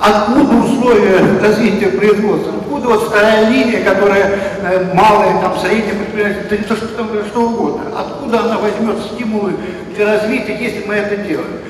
откуда 0.00 0.56
условия 0.56 1.20
развития 1.40 1.88
производства? 1.88 2.63
Откуда 2.74 2.88
вот 2.88 3.08
вторая 3.08 3.50
линия, 3.50 3.84
которая 3.84 4.38
э, 4.62 4.94
малая, 4.94 5.40
там, 5.40 5.56
средняя 5.58 5.94
предприятие, 5.94 6.44
да 6.50 6.56
то, 6.68 6.76
что, 6.76 6.88
там, 6.88 7.08
что 7.28 7.48
угодно, 7.48 7.84
откуда 7.96 8.40
она 8.40 8.58
возьмет 8.58 8.98
стимулы 9.12 9.52
для 9.94 10.14
развития, 10.14 10.56
если 10.58 10.84
мы 10.86 10.94
это 10.94 11.16
делаем? 11.18 11.60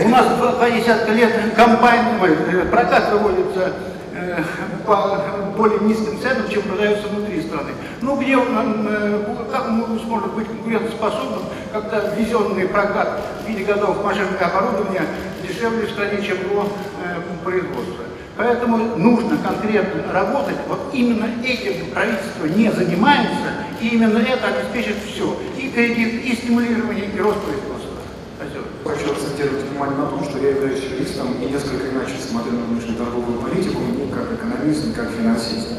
У 0.00 0.08
нас 0.08 0.26
два, 0.36 0.52
два 0.52 0.70
десятка 0.70 1.12
лет 1.12 1.32
комбайн, 1.54 2.06
э, 2.22 2.64
прокат 2.70 3.10
проводится 3.10 3.72
э, 4.14 4.42
по 4.84 5.24
более 5.56 5.78
низким 5.80 6.20
ценам, 6.20 6.48
чем 6.50 6.62
продается 6.62 7.06
внутри 7.06 7.40
страны. 7.42 7.70
Ну 8.00 8.16
где 8.16 8.36
он, 8.36 8.86
э, 8.88 9.24
как 9.52 9.66
он 9.68 10.00
сможет 10.04 10.32
быть 10.32 10.48
конкурентоспособным, 10.48 11.42
когда 11.72 12.14
ввезенный 12.16 12.66
прокат 12.66 13.20
в 13.44 13.48
виде 13.48 13.62
годов 13.64 14.04
машин 14.04 14.26
и 14.40 14.42
оборудования 14.42 15.02
дешевле 15.46 15.86
в 15.86 15.90
стране, 15.90 16.20
чем 16.20 16.38
его 16.50 16.64
э, 17.04 17.44
производство. 17.44 18.07
Поэтому 18.38 18.96
нужно 18.96 19.36
конкретно 19.38 20.12
работать, 20.12 20.54
вот 20.68 20.78
именно 20.92 21.26
этим 21.42 21.90
правительство 21.90 22.46
не 22.46 22.70
занимается, 22.70 23.66
и 23.80 23.88
именно 23.88 24.18
это 24.18 24.46
обеспечит 24.54 24.94
все, 25.10 25.36
и 25.58 25.68
кредит, 25.70 26.24
и 26.24 26.36
стимулирование, 26.36 27.06
и 27.12 27.18
рост 27.18 27.40
производства. 27.42 27.98
Спасибо. 28.38 28.62
Хочу 28.84 29.10
акцентировать 29.10 29.64
внимание 29.64 29.98
на 29.98 30.06
том, 30.06 30.22
что 30.22 30.38
я 30.38 30.50
являюсь 30.50 30.84
юристом 30.84 31.34
и 31.42 31.46
несколько 31.50 31.90
иначе 31.90 32.14
смотрю 32.30 32.52
на 32.52 32.66
внешнеторговую 32.66 33.40
политику, 33.40 33.80
не 33.82 34.06
как 34.06 34.30
экономист, 34.30 34.86
не 34.86 34.92
как 34.92 35.10
финансист. 35.10 35.74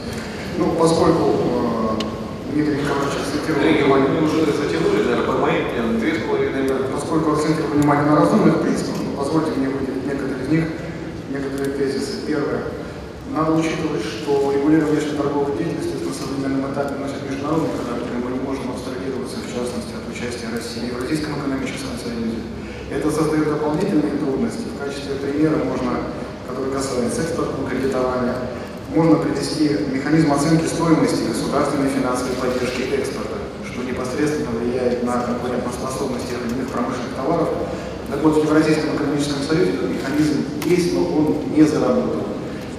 Ну, 0.57 0.75
поскольку 0.77 1.31
э, 1.31 2.51
Дмитрий 2.51 2.83
Николаевич 2.83 3.23
акцентировал 3.23 3.71
внимание... 3.71 4.09
мы 4.19 4.27
уже 4.27 4.51
затянули, 4.51 5.03
наверное, 5.03 5.25
по 5.25 5.39
моим 5.39 5.63
мнениям, 5.63 5.97
две 5.97 6.13
с 6.13 6.27
половиной. 6.27 6.67
Поскольку 6.93 7.31
акцентирую 7.31 7.79
внимание 7.79 8.03
на 8.11 8.19
разумных 8.19 8.59
принципах, 8.59 8.95
ну, 8.99 9.15
позвольте 9.15 9.51
мне 9.55 9.69
выделить 9.69 10.05
некоторые 10.05 10.43
из 10.43 10.49
них, 10.49 10.65
некоторые 11.31 11.77
тезисы. 11.77 12.25
Первое. 12.25 12.63
Надо 13.29 13.53
учитывать, 13.53 14.01
что 14.01 14.51
регулирование 14.51 14.97
внешнеторговой 14.97 15.55
деятельности 15.57 16.01
на 16.01 16.13
современном 16.13 16.73
этапе 16.73 16.97
носит 16.97 17.21
международный 17.29 17.77
характер, 17.77 18.17
мы 18.25 18.31
не 18.33 18.41
можем 18.41 18.73
абстрагироваться, 18.73 19.37
в 19.37 19.49
частности, 19.53 19.93
от 19.93 20.09
участия 20.09 20.49
России 20.49 20.89
в 20.89 20.97
Евразийском 20.97 21.37
экономическом 21.37 21.93
союзе. 22.01 22.41
Это 22.89 23.05
создает 23.13 23.45
дополнительные 23.45 24.17
трудности. 24.17 24.65
В 24.73 24.81
качестве 24.81 25.21
примера 25.21 25.61
можно, 25.61 26.09
который 26.49 26.73
касается 26.73 27.21
экспортного 27.21 27.69
кредитования, 27.69 28.49
можно 28.89 29.21
привести 29.21 29.77
механизм 29.93 30.33
оценки 30.33 30.65
стоимости 30.65 31.29
государственной 31.29 31.93
финансовой 31.93 32.33
поддержки 32.41 32.89
экспорта, 32.97 33.37
что 33.61 33.85
непосредственно 33.85 34.57
влияет 34.57 35.03
на 35.03 35.21
конкурентоспособность 35.21 36.25
тех 36.25 36.41
или 36.41 36.57
иных 36.57 36.73
промышленных 36.73 37.13
товаров. 37.13 37.49
Вот, 38.09 38.41
в 38.41 38.43
Евразийском 38.43 38.95
экономическом 38.95 39.43
союзе 39.43 39.71
механизм 39.71 40.43
есть, 40.65 40.93
но 40.95 41.01
он 41.01 41.35
не 41.55 41.63
заработал. 41.63 42.23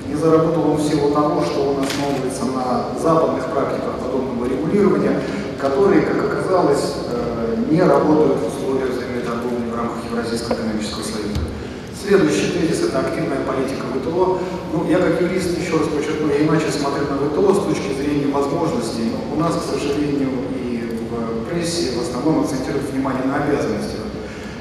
Не 0.08 0.16
заработал 0.16 0.72
он 0.72 0.76
в 0.76 0.82
силу 0.82 1.12
того, 1.12 1.42
что 1.44 1.70
он 1.70 1.84
основывается 1.84 2.44
на 2.46 2.98
западных 3.00 3.46
практиках 3.46 3.94
подобного 4.02 4.46
регулирования, 4.46 5.22
которые, 5.60 6.02
как 6.02 6.24
оказалось, 6.24 6.94
э, 7.06 7.56
не 7.70 7.80
работают 7.80 8.40
в 8.40 8.48
условиях 8.48 8.90
взаимной 8.90 9.22
торговли 9.22 9.70
в 9.70 9.76
рамках 9.76 10.04
Евразийского 10.10 10.54
экономического 10.54 11.02
союза. 11.04 11.46
Следующий 11.94 12.50
тезис– 12.50 12.82
это 12.90 12.98
активная 12.98 13.40
политика 13.46 13.86
ВТО. 13.86 14.40
Ну, 14.74 14.90
я 14.90 14.98
как 14.98 15.20
юрист, 15.22 15.56
еще 15.56 15.78
раз 15.78 15.86
подчеркну, 15.86 16.26
я 16.28 16.42
иначе 16.42 16.72
смотрю 16.72 17.06
на 17.06 17.30
ВТО 17.30 17.54
с 17.54 17.66
точки 17.66 17.94
зрения 17.94 18.34
возможностей. 18.34 19.12
Но 19.14 19.36
у 19.36 19.38
нас, 19.38 19.54
к 19.54 19.72
сожалению, 19.72 20.30
и 20.58 20.98
в 21.06 21.48
прессе 21.48 21.96
в 21.96 22.02
основном 22.02 22.42
акцентируют 22.42 22.90
внимание 22.90 23.24
на 23.24 23.44
обязанностях. 23.44 23.99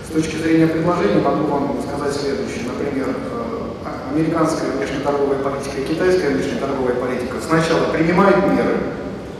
С 0.10 0.12
точки 0.12 0.38
зрения 0.38 0.66
предложений 0.66 1.22
могу 1.22 1.46
вам 1.46 1.78
сказать 1.86 2.16
следующее. 2.16 2.66
Например, 2.66 3.10
э, 3.14 4.10
американская 4.12 4.72
внешнеторговая 4.72 5.38
политика 5.38 5.78
и 5.78 5.86
китайская 5.86 6.30
внешнеторговая 6.30 6.96
политика 6.96 7.36
сначала 7.48 7.94
принимают 7.94 8.38
меры, 8.48 8.78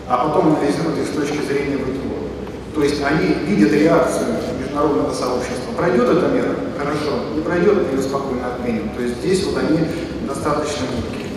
а 0.08 0.28
потом 0.28 0.56
анализируют 0.56 1.00
их 1.00 1.08
с 1.08 1.18
точки 1.18 1.42
зрения 1.42 1.78
ВТО. 1.78 2.22
То 2.76 2.84
есть 2.84 3.02
они 3.02 3.34
видят 3.48 3.74
реакцию 3.74 4.28
международного 4.62 5.12
сообщества. 5.12 5.74
Пройдет 5.76 6.08
эта 6.08 6.28
мера? 6.28 6.54
Хорошо. 6.78 7.34
Не 7.34 7.42
пройдет, 7.42 7.92
ее 7.92 8.04
спокойно 8.04 8.54
отменим. 8.54 8.90
То 8.90 9.02
есть 9.02 9.18
здесь 9.22 9.44
вот 9.46 9.58
они 9.58 9.80
достаточно 10.28 10.86
гибкие. 10.86 11.34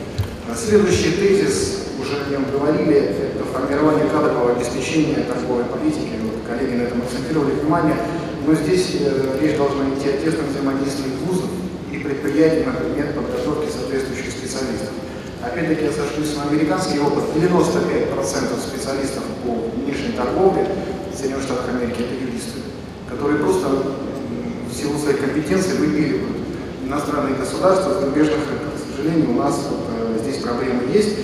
Следующий 0.54 1.12
тезис, 1.12 1.88
уже 1.98 2.20
о 2.20 2.28
нем 2.28 2.44
говорили, 2.52 3.16
это 3.32 3.44
формирование 3.50 4.04
кадрового 4.10 4.52
обеспечения 4.52 5.24
торговой 5.24 5.64
политики. 5.64 6.20
Вот 6.20 6.34
коллеги 6.46 6.76
на 6.76 6.82
этом 6.82 7.00
акцентировали 7.00 7.52
внимание. 7.52 7.96
Но 8.44 8.54
здесь 8.54 8.96
э, 8.98 9.38
речь 9.40 9.56
должна 9.56 9.84
идти 9.94 10.08
о 10.08 10.18
тесном 10.18 10.48
взаимодействии 10.48 11.12
вузов 11.26 11.48
и 11.92 11.98
предприятий 11.98 12.64
на 12.64 12.72
предмет 12.72 13.14
подготовки 13.14 13.70
соответствующих 13.70 14.32
специалистов. 14.32 14.90
Опять-таки 15.44 15.84
я 15.84 15.92
сошлюсь 15.92 16.34
на 16.36 16.50
американский 16.50 16.98
опыт. 16.98 17.22
95% 17.36 18.58
специалистов 18.58 19.22
по 19.44 19.70
внешней 19.78 20.12
торговле 20.16 20.66
в 21.12 21.16
Соединенных 21.16 21.44
Штатах 21.44 21.68
Америки 21.68 22.02
это 22.02 22.14
юристы, 22.14 22.58
которые 23.08 23.38
просто 23.38 23.68
в 23.68 24.74
силу 24.74 24.98
своей 24.98 25.18
компетенции 25.18 25.78
выпиливают 25.78 26.36
иностранные 26.84 27.36
государства, 27.36 27.94
зарубежных 27.94 28.38
рынков. 28.38 28.74
К 28.74 28.96
сожалению, 28.96 29.30
у 29.30 29.34
нас 29.34 29.54
вот, 29.70 29.86
э, 29.98 30.18
здесь 30.22 30.42
проблемы 30.42 30.82
есть. 30.92 31.16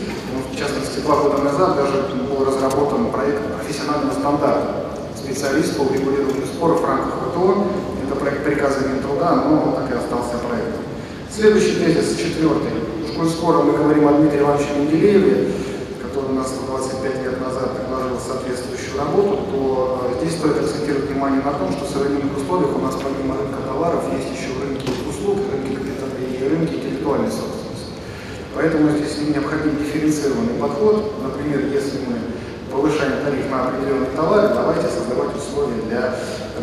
В 0.53 0.57
частности, 0.57 1.01
два 1.01 1.17
года 1.17 1.43
назад 1.43 1.77
даже 1.77 2.15
был 2.29 2.45
разработан 2.45 3.11
проект 3.11 3.43
профессионального 3.59 4.13
стандарта 4.13 4.88
специалист 5.29 5.77
по 5.77 5.83
урегулированию 5.83 6.47
споров 6.47 6.81
в 6.81 6.85
рамках 6.85 7.15
ВТО. 7.29 7.67
Это 8.07 8.15
проект 8.17 8.45
приказа 8.45 8.89
Минтруда, 8.89 9.45
но 9.45 9.77
так 9.77 9.91
и 9.93 9.99
остался 9.99 10.39
проектом. 10.39 10.81
Следующий 11.31 11.77
тезис, 11.77 12.17
четвертый. 12.17 12.73
Уж 13.05 13.11
коль 13.15 13.29
скоро 13.29 13.63
мы 13.63 13.77
говорим 13.77 14.09
о 14.09 14.13
Дмитрии 14.13 14.41
Ивановиче 14.41 14.73
Менделееве, 14.79 15.53
который 16.01 16.31
у 16.31 16.35
нас 16.35 16.49
125 16.49 17.25
лет 17.25 17.41
назад 17.41 17.77
предложил 17.77 18.17
соответствующую 18.19 18.97
работу, 18.97 19.39
то 19.53 20.09
э, 20.09 20.25
здесь 20.25 20.39
стоит 20.39 20.65
акцентировать 20.65 21.11
внимание 21.11 21.43
на 21.43 21.53
том, 21.53 21.73
что 21.73 21.85
в 21.85 21.91
современных 21.91 22.37
условиях 22.39 22.75
у 22.75 22.81
нас 22.81 22.97
помимо 22.97 23.37
рынка 23.37 23.61
товаров 23.69 24.09
есть 24.17 24.33
еще 24.33 24.57
рынки 24.57 24.89
услуг, 25.05 25.45
рынки, 25.53 25.77
капитала 25.77 26.17
и 26.17 26.49
рынки 26.49 26.73
интеллектуальной 26.73 27.29
собственности. 27.29 27.93
Поэтому 28.57 28.97
здесь 28.97 29.21
необходим 29.29 29.77
дифференцированный 29.77 30.57
подход. 30.57 31.13
Например, 31.21 31.61
если 31.69 32.01
мы 32.09 32.17
повышаем 32.71 33.25
тариф 33.25 33.51
на 33.51 33.69
определенный 33.69 34.15
товар, 34.15 34.53
давайте 34.55 34.89
создавать 34.89 35.37
условия 35.37 35.83
для 35.89 36.15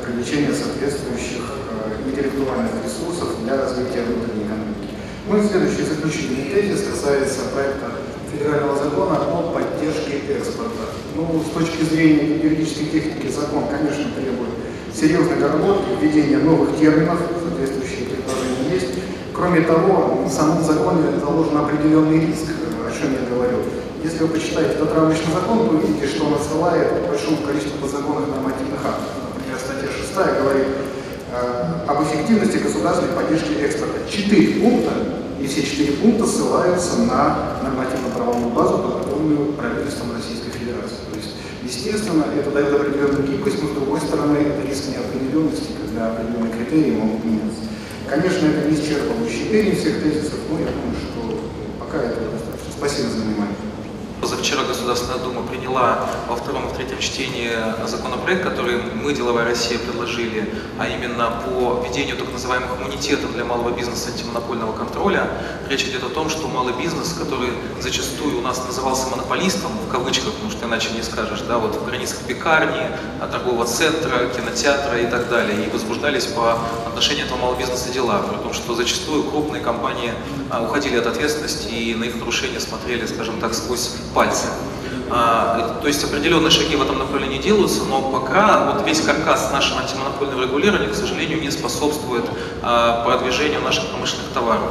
привлечения 0.03 0.53
соответствующих 0.53 1.41
э, 1.41 2.09
интеллектуальных 2.09 2.71
ресурсов 2.83 3.43
для 3.43 3.57
развития 3.57 4.03
внутренней 4.03 4.45
экономики. 4.45 4.93
Ну 5.27 5.37
и 5.37 5.47
следующий 5.47 5.83
заключительный 5.83 6.51
тезис 6.53 6.87
касается 6.87 7.49
проекта 7.53 7.91
федерального 8.31 8.77
закона 8.77 9.17
о 9.17 9.51
поддержке 9.53 10.21
экспорта. 10.29 10.93
Ну, 11.15 11.41
с 11.41 11.53
точки 11.53 11.83
зрения 11.83 12.37
юридической 12.37 12.85
техники 12.85 13.31
закон, 13.31 13.63
конечно, 13.69 14.05
требует 14.13 14.51
серьезной 14.93 15.37
доработки, 15.37 15.97
введения 15.99 16.37
новых 16.37 16.77
терминов, 16.77 17.19
соответствующие 17.41 18.05
предложения 18.05 18.73
есть. 18.73 18.99
Кроме 19.33 19.61
того, 19.61 20.23
в 20.25 20.29
самом 20.29 20.63
законе 20.63 21.19
заложен 21.19 21.57
определенный 21.57 22.27
риск, 22.27 22.51
о 22.85 22.91
чем 22.91 23.13
я 23.13 23.29
говорю. 23.29 23.57
Если 24.05 24.21
вы 24.21 24.27
почитаете 24.37 24.73
этот 24.77 24.93
рамочный 24.93 25.33
закон, 25.33 25.65
то 25.65 25.73
увидите, 25.73 26.05
что 26.05 26.25
он 26.25 26.35
отсылает 26.35 26.93
к 26.93 27.09
большому 27.09 27.37
количеству 27.37 27.81
подзаконных 27.81 28.29
нормативных 28.29 28.77
актов. 28.85 29.09
Например, 29.33 29.57
статья 29.57 29.89
6 29.89 30.13
говорит 30.45 30.67
э, 31.33 31.89
об 31.89 32.03
эффективности 32.05 32.57
государственной 32.61 33.17
поддержки 33.17 33.57
экспорта. 33.65 34.05
Четыре 34.07 34.61
пункта, 34.61 34.93
и 35.41 35.47
все 35.47 35.63
четыре 35.63 35.93
пункта 35.93 36.27
ссылаются 36.27 37.01
на 37.01 37.57
нормативно-правовую 37.65 38.53
базу, 38.53 38.77
подготовленную 38.77 39.53
правительством 39.53 40.13
Российской 40.13 40.53
Федерации. 40.53 41.01
То 41.09 41.17
есть, 41.17 41.33
естественно, 41.65 42.25
это 42.37 42.51
дает 42.51 42.77
определенную 42.77 43.25
гибкость, 43.25 43.57
но 43.63 43.69
с 43.69 43.71
другой 43.71 44.01
стороны, 44.01 44.37
это 44.37 44.69
риск 44.69 44.85
неопределенности, 44.85 45.73
когда 45.81 46.13
определенные 46.13 46.53
критерии 46.53 46.93
могут 46.93 47.25
меняться. 47.25 47.65
Конечно, 48.07 48.45
это 48.53 48.69
не 48.69 48.77
исчерпывающий 48.77 49.49
перечень 49.49 49.81
всех 49.81 50.03
тезисов, 50.03 50.37
но 50.51 50.59
я 50.59 50.69
думаю, 50.69 50.93
что 50.93 51.41
пока 51.81 52.05
этого 52.05 52.29
достаточно. 52.29 52.69
Спасибо 52.69 53.09
за 53.09 53.25
внимание. 53.25 53.74
Позавчера 54.25 54.63
Государственная 54.63 55.19
Дума 55.19 55.43
приняла 55.43 56.09
во 56.27 56.35
втором 56.35 56.67
и 56.67 56.73
третьем 56.73 56.97
чтении 56.97 57.51
законопроект, 57.85 58.41
который 58.41 58.81
мы, 58.81 59.13
Деловая 59.13 59.45
Россия, 59.45 59.77
предложили, 59.77 60.51
а 60.79 60.87
именно 60.87 61.43
по 61.45 61.85
введению 61.85 62.17
так 62.17 62.31
называемых 62.31 62.71
иммунитетов 62.81 63.31
для 63.33 63.45
малого 63.45 63.69
бизнеса 63.69 64.09
антимонопольного 64.09 64.75
контроля. 64.75 65.29
Речь 65.69 65.83
идет 65.83 66.05
о 66.05 66.09
том, 66.09 66.29
что 66.29 66.47
малый 66.47 66.73
бизнес, 66.73 67.13
который 67.13 67.49
зачастую 67.79 68.39
у 68.39 68.41
нас 68.41 68.65
назывался 68.65 69.09
монополистом, 69.09 69.71
в 69.87 69.91
кавычках, 69.91 70.33
потому 70.33 70.49
что 70.49 70.65
иначе 70.65 70.89
не 70.95 71.03
скажешь, 71.03 71.41
да, 71.41 71.59
вот 71.59 71.75
в 71.75 71.85
границах 71.85 72.17
пекарни, 72.27 72.81
торгового 73.19 73.65
центра, 73.65 74.27
кинотеатра 74.35 75.01
и 75.01 75.05
так 75.05 75.29
далее, 75.29 75.67
и 75.67 75.69
возбуждались 75.69 76.25
по 76.25 76.57
отношению 76.87 77.27
этого 77.27 77.37
малого 77.37 77.59
бизнеса 77.59 77.93
дела, 77.93 78.23
при 78.27 78.37
том, 78.37 78.53
что 78.53 78.73
зачастую 78.73 79.25
крупные 79.25 79.61
компании 79.61 80.13
а, 80.49 80.63
уходили 80.63 80.97
от 80.97 81.05
ответственности 81.05 81.67
и 81.67 81.93
на 81.93 82.05
их 82.05 82.15
нарушения 82.15 82.59
смотрели, 82.59 83.05
скажем 83.05 83.39
так, 83.39 83.53
сквозь 83.53 83.91
пальцы. 84.15 84.47
А, 85.07 85.77
то 85.81 85.87
есть 85.87 86.03
определенные 86.03 86.49
шаги 86.49 86.75
в 86.75 86.81
этом 86.81 86.97
направлении 86.97 87.37
делаются, 87.37 87.83
но 87.83 88.01
пока 88.01 88.71
вот 88.71 88.87
весь 88.87 89.01
каркас 89.01 89.51
нашего 89.51 89.81
антимонопольного 89.81 90.41
регулирования, 90.41 90.87
к 90.87 90.95
сожалению, 90.95 91.39
не 91.41 91.51
способствует 91.51 92.25
а, 92.63 93.03
продвижению 93.05 93.61
наших 93.61 93.85
промышленных 93.89 94.29
товаров. 94.33 94.63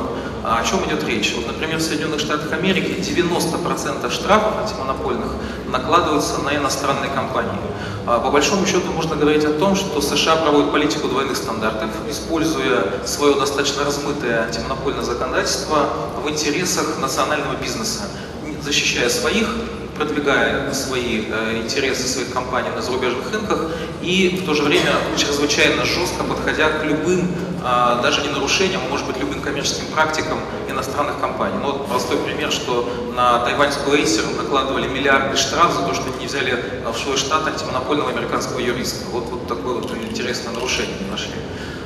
А 0.43 0.59
о 0.59 0.65
чем 0.65 0.85
идет 0.85 1.05
речь? 1.05 1.33
Вот, 1.37 1.47
например, 1.47 1.79
в 1.79 1.83
Соединенных 1.83 2.21
Штатах 2.21 2.53
Америки 2.53 3.01
90% 3.01 4.11
штрафов 4.11 4.59
антимонопольных 4.59 5.29
накладываются 5.71 6.39
на 6.43 6.55
иностранные 6.55 7.11
компании. 7.11 7.59
По 8.05 8.31
большому 8.31 8.67
счету 8.67 8.93
можно 8.93 9.17
говорить 9.17 9.47
о 9.47 9.55
том, 9.55 9.75
что 9.75 10.03
США 10.03 10.37
проводит 10.37 10.71
политику 10.71 11.09
двойных 11.09 11.39
стандартов, 11.39 11.89
используя 12.11 13.07
свое 13.07 13.37
достаточно 13.37 13.85
размытое 13.85 14.45
антимонопольное 14.45 15.03
законодательство 15.03 15.89
в 16.23 16.29
интересах 16.29 16.99
национального 17.01 17.55
бизнеса, 17.55 18.03
защищая 18.65 19.09
своих 19.09 19.47
продвигая 19.97 20.73
свои 20.73 21.25
э, 21.29 21.59
интересы 21.63 22.09
своих 22.09 22.33
компаний 22.33 22.69
на 22.75 22.83
зарубежных 22.83 23.33
рынках 23.33 23.71
и 24.03 24.41
в 24.43 24.47
то 24.47 24.55
же 24.55 24.63
время 24.63 24.93
чрезвычайно 25.17 25.85
жестко 25.85 26.25
подходя 26.25 26.69
к 26.69 26.85
любым, 26.85 27.31
э, 27.63 28.01
даже 28.03 28.23
не 28.23 28.29
нарушениям, 28.29 28.83
а 28.87 28.91
может 28.91 29.07
быть 29.07 29.19
любым 29.19 29.41
коммерческим 29.41 29.87
практикам 29.95 30.39
иностранных 30.69 31.21
компаний. 31.21 31.57
Ну, 31.63 31.73
вот 31.73 31.87
простой 31.87 32.17
пример, 32.19 32.51
что 32.51 32.89
на 33.15 33.39
тайваньскую 33.41 34.03
Acer 34.03 34.37
накладывали 34.37 34.89
миллиарды 34.89 35.37
штраф 35.37 35.73
за 35.73 35.83
то, 35.87 35.95
что 35.95 36.05
они 36.09 36.21
не 36.21 36.27
взяли 36.27 36.83
в 36.85 36.99
свой 36.99 37.17
штат 37.17 37.47
антимонопольного 37.47 38.11
американского 38.11 38.59
юриста. 38.59 39.05
Вот, 39.13 39.27
вот 39.31 39.47
такое 39.47 39.75
вот 39.75 39.91
интересное 40.11 40.53
нарушение 40.53 40.97
нашли. 41.11 41.35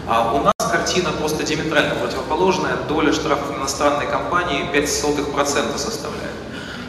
А 0.07 0.33
у 0.33 0.43
нас 0.43 0.55
картина 0.70 1.11
просто 1.12 1.45
диаметрально 1.45 1.95
противоположная. 1.97 2.76
Доля 2.89 3.12
штрафов 3.12 3.55
иностранной 3.55 4.07
компании 4.07 4.64
0,05% 4.72 5.76
составляет. 5.76 6.28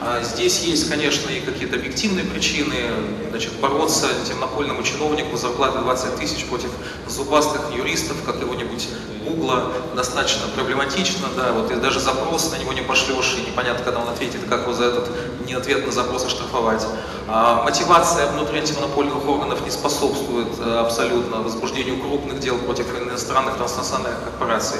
А 0.01 0.21
здесь 0.23 0.61
есть, 0.61 0.89
конечно, 0.89 1.29
и 1.29 1.41
какие-то 1.41 1.75
объективные 1.75 2.23
причины. 2.23 2.75
Значит, 3.29 3.53
бороться 3.59 4.07
темнопольному 4.27 4.81
чиновнику 4.81 5.35
зарплаты 5.35 5.79
20 5.79 6.15
тысяч 6.15 6.45
против 6.45 6.69
зубастых 7.07 7.61
юристов 7.75 8.17
какого-нибудь 8.25 8.87
Гугла 9.25 9.71
достаточно 9.95 10.47
проблематично, 10.55 11.27
да, 11.35 11.51
вот 11.51 11.69
и 11.71 11.75
даже 11.75 11.99
запрос 11.99 12.51
на 12.51 12.55
него 12.55 12.73
не 12.73 12.81
пошлешь, 12.81 13.35
и 13.37 13.49
непонятно, 13.49 13.83
когда 13.83 13.99
он 13.99 14.09
ответит, 14.09 14.39
как 14.49 14.61
его 14.61 14.73
за 14.73 14.85
этот 14.85 15.09
не 15.45 15.53
ответ 15.53 15.85
на 15.85 15.91
запрос 15.91 16.25
оштрафовать. 16.25 16.85
А 17.27 17.63
мотивация 17.63 18.31
внутри 18.31 18.59
антимонопольных 18.59 19.27
органов 19.27 19.63
не 19.63 19.71
способствует 19.71 20.47
э, 20.59 20.79
абсолютно 20.79 21.41
возбуждению 21.41 21.99
крупных 21.99 22.39
дел 22.39 22.57
против 22.57 22.87
иностранных 22.99 23.57
транснациональных 23.57 24.23
корпораций. 24.23 24.79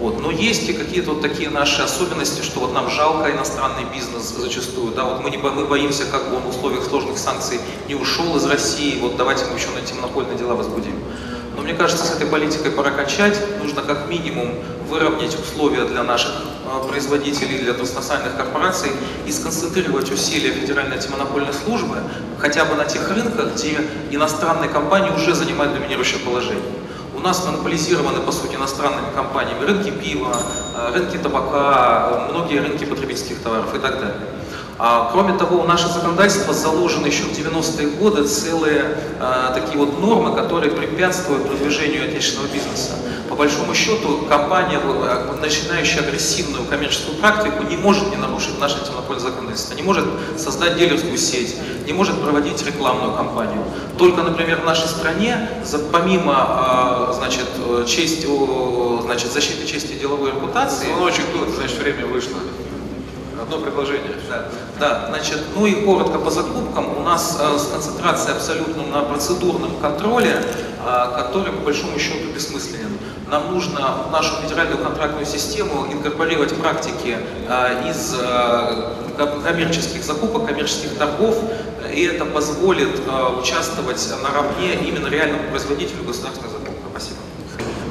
Вот. 0.00 0.18
Но 0.20 0.30
есть 0.30 0.66
и 0.68 0.72
какие-то 0.72 1.10
вот 1.10 1.20
такие 1.20 1.50
наши 1.50 1.82
особенности, 1.82 2.42
что 2.42 2.60
вот 2.60 2.72
нам 2.72 2.90
жалко 2.90 3.30
иностранный 3.30 3.84
бизнес 3.94 4.30
зачастую, 4.30 4.94
да, 4.94 5.04
вот 5.04 5.22
мы, 5.22 5.30
не, 5.30 5.36
мы 5.36 5.66
боимся, 5.66 6.04
как 6.06 6.30
бы 6.30 6.36
он 6.36 6.42
в 6.42 6.48
условиях 6.48 6.84
сложных 6.84 7.18
санкций 7.18 7.60
не 7.86 7.94
ушел 7.94 8.34
из 8.36 8.46
России, 8.46 8.98
вот 8.98 9.18
давайте 9.18 9.44
мы 9.44 9.58
еще 9.58 9.68
на 9.68 9.78
антимонопольные 9.78 10.38
дела 10.38 10.54
возбудим. 10.54 10.94
Но 11.54 11.62
мне 11.62 11.74
кажется, 11.74 12.06
с 12.06 12.16
этой 12.16 12.26
политикой 12.26 12.70
пора 12.70 12.90
кончать, 12.90 13.38
нужно 13.62 13.82
как 13.82 14.08
минимум 14.08 14.54
выровнять 14.88 15.38
условия 15.38 15.84
для 15.84 16.02
наших 16.02 16.32
а, 16.66 16.82
производителей, 16.88 17.58
для 17.58 17.74
транснациональных 17.74 18.36
корпораций 18.36 18.90
и 19.26 19.32
сконцентрировать 19.32 20.10
усилия 20.10 20.52
Федеральной 20.52 20.96
антимонопольной 20.96 21.52
службы 21.52 21.98
хотя 22.38 22.64
бы 22.64 22.74
на 22.74 22.86
тех 22.86 23.06
рынках, 23.10 23.54
где 23.54 23.76
иностранные 24.10 24.70
компании 24.70 25.10
уже 25.10 25.34
занимают 25.34 25.74
доминирующее 25.74 26.20
положение. 26.20 26.79
У 27.14 27.20
нас 27.20 27.44
монополизированы, 27.44 28.20
по 28.20 28.32
сути, 28.32 28.54
иностранными 28.54 29.12
компаниями 29.14 29.64
рынки 29.64 29.90
пива, 29.90 30.32
э, 30.76 30.94
рынки 30.94 31.16
табака, 31.18 32.28
многие 32.30 32.60
рынки 32.60 32.84
потребительских 32.84 33.42
товаров 33.42 33.74
и 33.74 33.78
так 33.78 33.94
далее. 34.00 34.39
А, 34.82 35.10
кроме 35.12 35.36
того, 35.36 35.60
у 35.60 35.64
нашего 35.64 35.92
законодательства 35.92 36.54
заложены 36.54 37.08
еще 37.08 37.24
в 37.24 37.32
90-е 37.32 37.88
годы 37.98 38.24
целые 38.24 38.96
а, 39.20 39.52
такие 39.52 39.76
вот 39.76 40.00
нормы, 40.00 40.34
которые 40.34 40.72
препятствуют 40.72 41.46
продвижению 41.46 42.04
отечественного 42.04 42.50
бизнеса. 42.50 42.92
По 43.28 43.34
большому 43.34 43.74
счету, 43.74 44.24
компания, 44.26 44.80
э, 44.82 45.36
начинающая 45.38 46.00
агрессивную 46.00 46.64
коммерческую 46.64 47.18
практику, 47.18 47.62
не 47.64 47.76
может 47.76 48.08
не 48.08 48.16
нарушить 48.16 48.58
наше 48.58 48.78
антимонопольное 48.78 49.22
законодательство, 49.22 49.74
не 49.74 49.82
может 49.82 50.06
создать 50.38 50.78
дилерскую 50.78 51.18
сеть, 51.18 51.56
не 51.86 51.92
может 51.92 52.18
проводить 52.22 52.64
рекламную 52.66 53.12
кампанию. 53.12 53.62
Только, 53.98 54.22
например, 54.22 54.62
в 54.62 54.64
нашей 54.64 54.88
стране, 54.88 55.50
помимо 55.92 56.34
а, 56.38 57.12
значит, 57.12 57.44
честь, 57.86 58.26
значит, 59.02 59.30
защиты 59.30 59.66
чести 59.66 59.92
деловой 59.92 60.30
репутации... 60.30 60.86
Звоночек 60.86 61.26
был, 61.34 61.52
значит, 61.54 61.78
время 61.78 62.06
вышло. 62.06 62.38
Одно 63.50 63.64
предложение. 63.64 64.12
Да, 64.28 64.44
да, 64.78 65.06
значит, 65.08 65.40
ну 65.56 65.66
и 65.66 65.84
коротко 65.84 66.20
по 66.20 66.30
закупкам. 66.30 66.96
У 66.96 67.00
нас 67.00 67.36
э, 67.40 67.58
сконцентрация 67.58 68.36
абсолютно 68.36 68.84
на 68.84 69.02
процедурном 69.02 69.74
контроле, 69.80 70.36
э, 70.36 71.16
который 71.16 71.52
по 71.52 71.64
большому 71.64 71.98
счету 71.98 72.32
бессмысленен. 72.32 72.96
Нам 73.28 73.52
нужно 73.52 74.04
в 74.06 74.12
нашу 74.12 74.36
федеральную 74.40 74.78
контрактную 74.78 75.26
систему 75.26 75.88
инкорпорировать 75.92 76.54
практики 76.54 77.16
э, 77.48 77.90
из 77.90 78.14
э, 78.16 78.92
коммерческих 79.44 80.04
закупок, 80.04 80.46
коммерческих 80.46 80.96
торгов, 80.96 81.36
и 81.92 82.04
это 82.04 82.26
позволит 82.26 83.00
э, 83.04 83.40
участвовать 83.40 84.14
наравне 84.22 84.74
именно 84.86 85.08
реальному 85.08 85.42
производителю 85.50 86.04
государственных. 86.04 86.59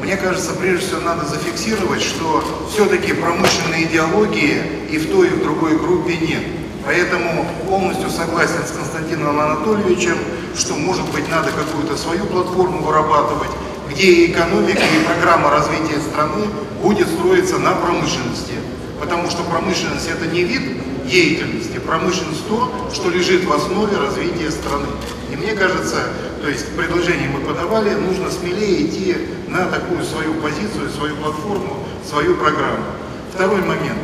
Мне 0.01 0.15
кажется, 0.15 0.53
прежде 0.53 0.87
всего 0.87 1.01
надо 1.01 1.25
зафиксировать, 1.25 2.01
что 2.01 2.43
все-таки 2.71 3.13
промышленной 3.13 3.83
идеологии 3.83 4.61
и 4.89 4.97
в 4.97 5.11
той, 5.11 5.27
и 5.27 5.31
в 5.31 5.43
другой 5.43 5.77
группе 5.77 6.15
нет. 6.15 6.43
Поэтому 6.85 7.45
полностью 7.67 8.09
согласен 8.09 8.65
с 8.65 8.71
Константином 8.71 9.39
Анатольевичем, 9.39 10.17
что, 10.55 10.75
может 10.75 11.05
быть, 11.11 11.29
надо 11.29 11.51
какую-то 11.51 11.97
свою 11.97 12.25
платформу 12.25 12.81
вырабатывать, 12.81 13.51
где 13.91 14.03
и 14.03 14.31
экономика, 14.31 14.81
и 14.81 15.05
программа 15.05 15.49
развития 15.49 15.99
страны 15.99 16.45
будет 16.81 17.07
строиться 17.09 17.57
на 17.57 17.73
промышленности. 17.73 18.53
Потому 18.99 19.29
что 19.29 19.43
промышленность– 19.43 20.07
это 20.09 20.27
не 20.27 20.43
вид 20.43 20.61
деятельности, 21.05 21.79
промышленность– 21.79 22.47
то, 22.49 22.89
что 22.93 23.09
лежит 23.09 23.45
в 23.45 23.53
основе 23.53 23.97
развития 23.97 24.51
страны. 24.51 24.87
И 25.31 25.35
мне 25.35 25.53
кажется, 25.53 26.03
то 26.41 26.49
есть 26.49 26.75
предложение 26.75 27.29
мы 27.29 27.39
подавали, 27.41 27.93
нужно 27.95 28.29
смелее 28.29 28.85
идти 28.85 29.15
на 29.47 29.65
такую 29.65 30.03
свою 30.03 30.33
позицию, 30.35 30.89
свою 30.89 31.15
платформу, 31.15 31.85
свою 32.07 32.35
программу. 32.35 32.85
Второй 33.33 33.61
момент. 33.61 33.99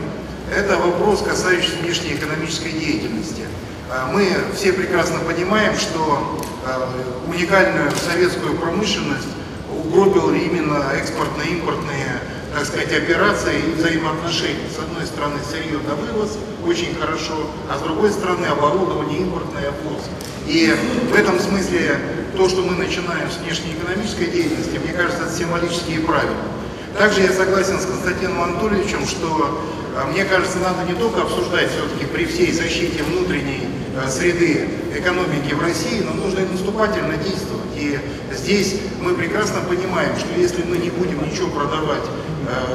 Это 0.56 0.78
вопрос, 0.78 1.24
касающийся 1.24 1.78
внешней 1.82 2.14
экономической 2.14 2.72
деятельности. 2.72 3.44
А, 3.90 4.12
мы 4.12 4.28
все 4.56 4.74
прекрасно 4.74 5.20
понимаем, 5.20 5.76
что 5.76 6.40
а, 6.66 6.90
уникальную 7.28 7.92
советскую 7.92 8.56
промышленность 8.56 9.28
угробил 9.70 10.32
именно 10.32 10.92
экспортно-импортные 10.94 12.22
так 12.56 12.66
сказать, 12.66 12.94
операции 12.94 13.60
и 13.60 13.74
взаимоотношения. 13.74 14.70
С 14.74 14.80
одной 14.80 15.06
стороны, 15.06 15.40
сырье 15.44 15.78
на 15.86 15.96
вывоз 15.96 16.38
очень 16.66 16.96
хорошо, 16.96 17.36
а 17.70 17.78
с 17.78 17.82
другой 17.82 18.12
стороны, 18.12 18.46
оборудование 18.46 19.20
импортное 19.20 19.68
обвоз. 19.68 20.04
И 20.48 20.74
в 21.12 21.14
этом 21.14 21.38
смысле 21.38 22.00
то, 22.38 22.48
что 22.48 22.62
мы 22.62 22.76
начинаем 22.76 23.30
с 23.30 23.38
внешнеэкономической 23.44 24.28
деятельности, 24.28 24.80
мне 24.82 24.94
кажется, 24.94 25.24
это 25.24 25.36
символически 25.36 25.92
и 25.92 26.00
правильно. 26.00 26.44
Также 26.98 27.24
я 27.24 27.34
согласен 27.34 27.78
с 27.78 27.86
Константином 27.86 28.42
Анатольевичем, 28.42 29.06
что, 29.06 29.62
а, 29.98 30.08
мне 30.08 30.24
кажется, 30.24 30.60
надо 30.60 30.90
не 30.90 30.98
только 30.98 31.24
обсуждать 31.24 31.70
все-таки 31.72 32.06
при 32.06 32.24
всей 32.24 32.54
защите 32.54 33.04
внутренней 33.04 33.68
а, 34.02 34.08
среды 34.08 34.70
экономики 34.96 35.54
в 35.54 35.62
России, 35.62 36.02
но 36.06 36.14
нужно 36.14 36.40
и 36.40 36.46
наступательно 36.46 37.18
действовать. 37.18 37.66
И 37.76 38.00
здесь 38.32 38.78
мы 39.02 39.14
прекрасно 39.14 39.60
понимаем, 39.68 40.16
что 40.18 40.40
если 40.40 40.64
мы 40.64 40.78
не 40.78 40.90
будем 40.90 41.22
ничего 41.30 41.50
продавать 41.50 42.04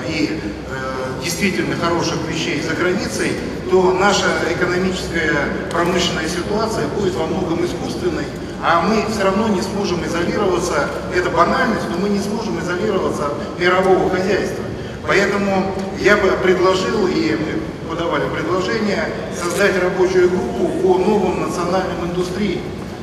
и 0.09 0.41
э, 0.41 1.23
действительно 1.23 1.77
хороших 1.77 2.17
вещей 2.29 2.63
за 2.63 2.75
границей, 2.75 3.33
то 3.71 3.93
наша 3.93 4.27
экономическая 4.51 5.33
промышленная 5.71 6.29
ситуация 6.29 6.87
будет 6.89 7.15
во 7.15 7.27
многом 7.27 7.65
искусственной, 7.65 8.25
а 8.63 8.83
мы 8.83 9.05
все 9.11 9.25
равно 9.25 9.49
не 9.49 9.63
сможем 9.63 10.05
изолироваться, 10.05 10.89
это 11.15 11.31
банальность, 11.31 11.87
но 11.91 11.99
мы 11.99 12.09
не 12.09 12.21
сможем 12.21 12.59
изолироваться 12.61 13.27
от 13.27 13.59
мирового 13.59 14.11
хозяйства. 14.11 14.65
Поэтому 15.07 15.75
я 16.01 16.17
бы 16.17 16.31
предложил, 16.43 17.07
и 17.07 17.37
мы 17.37 17.89
подавали 17.89 18.29
предложение, 18.29 19.09
создать 19.41 19.81
рабочую 19.83 20.31
группу 20.31 20.69
по 20.83 20.99
новым 20.99 21.41
национальным 21.41 22.11
индустриям. 22.11 22.61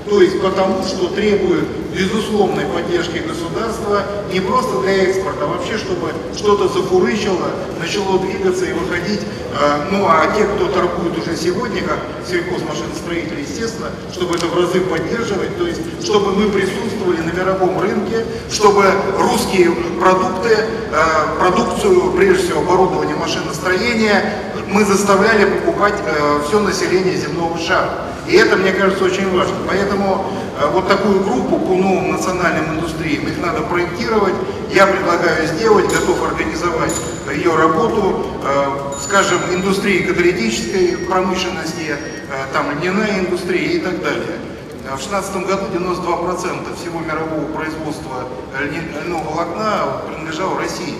То 0.09 0.21
есть 0.21 0.41
потому, 0.41 0.83
что 0.83 1.07
требует 1.09 1.65
безусловной 1.97 2.65
поддержки 2.65 3.17
государства 3.17 4.03
не 4.31 4.39
просто 4.39 4.79
для 4.81 5.03
экспорта, 5.03 5.45
а 5.45 5.47
вообще, 5.47 5.77
чтобы 5.77 6.11
что-то 6.35 6.67
зафурычило, 6.67 7.49
начало 7.79 8.19
двигаться 8.19 8.65
и 8.65 8.73
выходить. 8.73 9.21
А, 9.59 9.87
ну 9.91 10.05
а 10.07 10.27
те, 10.37 10.43
кто 10.43 10.67
торгует 10.67 11.17
уже 11.17 11.35
сегодня, 11.35 11.81
как 11.81 11.99
сельхозмашиностроители, 12.29 13.41
естественно, 13.41 13.89
чтобы 14.13 14.35
это 14.35 14.45
в 14.45 14.55
разы 14.55 14.81
поддерживать, 14.81 15.57
то 15.57 15.65
есть 15.65 15.81
чтобы 16.03 16.33
мы 16.33 16.49
присутствовали 16.49 17.21
на 17.21 17.31
мировом 17.31 17.79
рынке, 17.79 18.25
чтобы 18.51 18.85
русские 19.17 19.71
продукты, 19.99 20.55
а, 20.93 21.35
продукцию, 21.39 22.11
прежде 22.11 22.45
всего 22.45 22.59
оборудование 22.61 23.15
машиностроения, 23.15 24.23
мы 24.67 24.83
заставляли 24.83 25.45
покупать 25.45 25.95
э, 26.05 26.39
все 26.45 26.59
население 26.59 27.15
земного 27.15 27.57
шара. 27.57 28.07
И 28.27 28.35
это, 28.35 28.57
мне 28.57 28.73
кажется, 28.73 29.05
очень 29.05 29.29
важно. 29.31 29.55
Поэтому 29.67 30.25
э, 30.59 30.69
вот 30.71 30.87
такую 30.87 31.21
группу 31.21 31.59
по 31.59 31.75
новым 31.75 32.11
национальным 32.11 32.75
индустриям, 32.75 33.25
их 33.25 33.37
надо 33.39 33.61
проектировать. 33.61 34.33
Я 34.73 34.85
предлагаю 34.85 35.47
сделать, 35.47 35.85
готов 35.85 36.21
организовать 36.23 36.93
ее 37.33 37.55
работу, 37.55 38.25
э, 38.43 38.65
скажем, 39.01 39.39
индустрии 39.53 40.03
каталитической 40.03 40.97
промышленности, 41.07 41.95
э, 41.95 42.53
там 42.53 42.65
льняная 42.79 43.19
индустрия 43.19 43.71
и 43.71 43.79
так 43.79 44.03
далее. 44.03 44.39
В 44.83 44.97
2016 44.97 45.45
году 45.45 45.65
92% 45.73 46.75
всего 46.75 46.99
мирового 46.99 47.45
производства 47.55 48.23
льняного 48.59 49.23
волокна 49.23 50.01
принадлежало 50.07 50.59
России. 50.59 50.95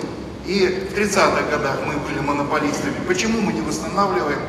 И 0.45 0.89
в 0.89 0.97
30-х 0.97 1.43
годах 1.51 1.80
мы 1.86 1.93
были 2.07 2.25
монополистами. 2.25 2.93
Почему 3.05 3.41
мы 3.41 3.51
не 3.51 3.61
восстанавливаем, 3.61 4.39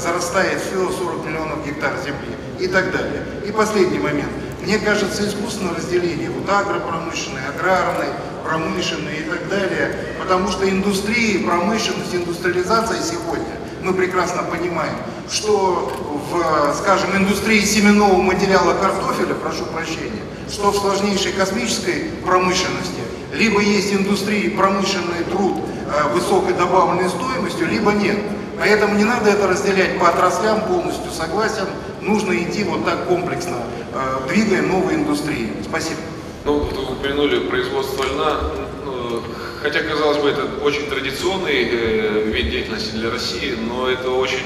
зарастает 0.00 0.60
все 0.60 0.90
40 0.90 1.26
миллионов 1.26 1.66
гектар 1.66 1.94
земли 2.04 2.34
и 2.58 2.66
так 2.68 2.90
далее. 2.92 3.22
И 3.46 3.52
последний 3.52 3.98
момент. 3.98 4.30
Мне 4.62 4.78
кажется, 4.78 5.26
искусственное 5.26 5.74
разделение, 5.74 6.28
вот 6.28 6.48
агропромышленной, 6.48 7.42
аграрной, 7.48 8.08
промышленной 8.44 9.18
и 9.18 9.22
так 9.22 9.48
далее, 9.48 9.94
потому 10.18 10.48
что 10.50 10.68
индустрии, 10.68 11.38
промышленность, 11.38 12.14
индустриализация 12.14 13.00
сегодня, 13.00 13.56
мы 13.82 13.92
прекрасно 13.92 14.42
понимаем, 14.42 14.96
что 15.30 15.92
в, 16.30 16.74
скажем, 16.74 17.16
индустрии 17.16 17.60
семенного 17.60 18.20
материала 18.20 18.74
картофеля, 18.74 19.34
прошу 19.34 19.66
прощения, 19.66 20.22
что 20.50 20.70
в 20.70 20.76
сложнейшей 20.76 21.32
космической 21.32 22.10
промышленности, 22.24 23.02
либо 23.32 23.60
есть 23.60 23.92
индустрии 23.92 24.48
промышленный 24.48 25.24
труд 25.30 25.58
э, 25.86 26.12
высокой 26.12 26.54
добавленной 26.54 27.08
стоимостью, 27.08 27.68
либо 27.68 27.92
нет. 27.92 28.18
Поэтому 28.58 28.96
не 28.96 29.04
надо 29.04 29.30
это 29.30 29.46
разделять 29.46 29.98
по 29.98 30.08
отраслям 30.08 30.62
полностью, 30.62 31.10
согласен, 31.12 31.66
нужно 32.00 32.34
идти 32.34 32.64
вот 32.64 32.84
так 32.84 33.06
комплексно, 33.06 33.58
э, 33.92 34.28
двигая 34.28 34.62
новые 34.62 34.96
индустрии. 34.96 35.52
Спасибо. 35.62 36.00
Ну, 36.44 36.60
вы 36.60 36.92
упомянули 36.92 37.40
производство 37.40 38.04
льна. 38.04 38.40
Ну, 38.84 39.20
хотя, 39.60 39.80
казалось 39.80 40.18
бы, 40.18 40.30
это 40.30 40.46
очень 40.62 40.88
традиционный 40.88 41.68
э, 41.70 42.22
вид 42.26 42.50
деятельности 42.50 42.92
для 42.92 43.10
России, 43.10 43.54
но 43.68 43.88
это 43.88 44.10
очень 44.10 44.38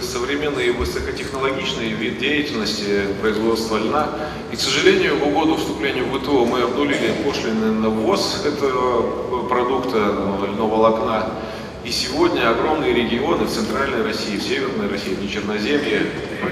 современный 0.00 0.68
и 0.68 0.70
высокотехнологичный 0.70 1.88
вид 1.92 2.18
деятельности 2.18 3.06
производства 3.20 3.78
льна. 3.78 4.10
И, 4.52 4.56
к 4.56 4.60
сожалению, 4.60 5.18
в 5.18 5.26
угоду 5.26 5.56
вступлению 5.56 6.06
в 6.06 6.20
ВТО 6.20 6.44
мы 6.44 6.60
обнулили 6.62 7.14
пошлины 7.24 7.72
на 7.72 7.88
ввоз 7.88 8.42
этого 8.44 9.48
продукта, 9.48 9.98
ну, 9.98 10.46
льного 10.46 10.76
волокна. 10.76 11.30
И 11.90 11.92
сегодня 11.92 12.48
огромные 12.48 12.94
регионы 12.94 13.46
в 13.46 13.50
центральной 13.50 14.04
России, 14.04 14.36
в 14.36 14.42
северной 14.44 14.88
России, 14.88 15.12
в 15.12 15.28
Черноземье, 15.28 16.06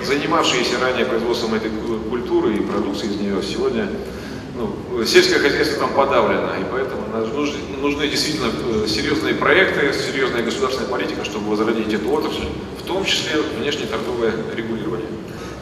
занимавшиеся 0.05 0.80
ранее 0.80 1.07
производством 1.07 1.55
этой 1.55 1.70
культуры 2.11 2.57
и 2.57 2.61
продукции 2.61 3.07
из 3.07 3.20
нее, 3.20 3.41
сегодня 3.41 3.89
ну, 4.57 5.05
сельское 5.05 5.39
хозяйство 5.39 5.78
там 5.78 5.95
подавлено, 5.95 6.57
и 6.57 6.64
поэтому 6.72 7.03
нужны, 7.36 7.57
нужны 7.80 8.09
действительно 8.09 8.51
э, 8.51 8.89
серьезные 8.89 9.34
проекты, 9.34 9.93
серьезная 9.93 10.43
государственная 10.43 10.91
политика, 10.91 11.24
чтобы 11.24 11.51
возродить 11.51 11.95
эту 11.95 12.11
отрасль, 12.11 12.49
в 12.76 12.82
том 12.82 13.05
числе 13.05 13.41
внешнеторговое 13.61 14.32
регулирование. 14.57 15.07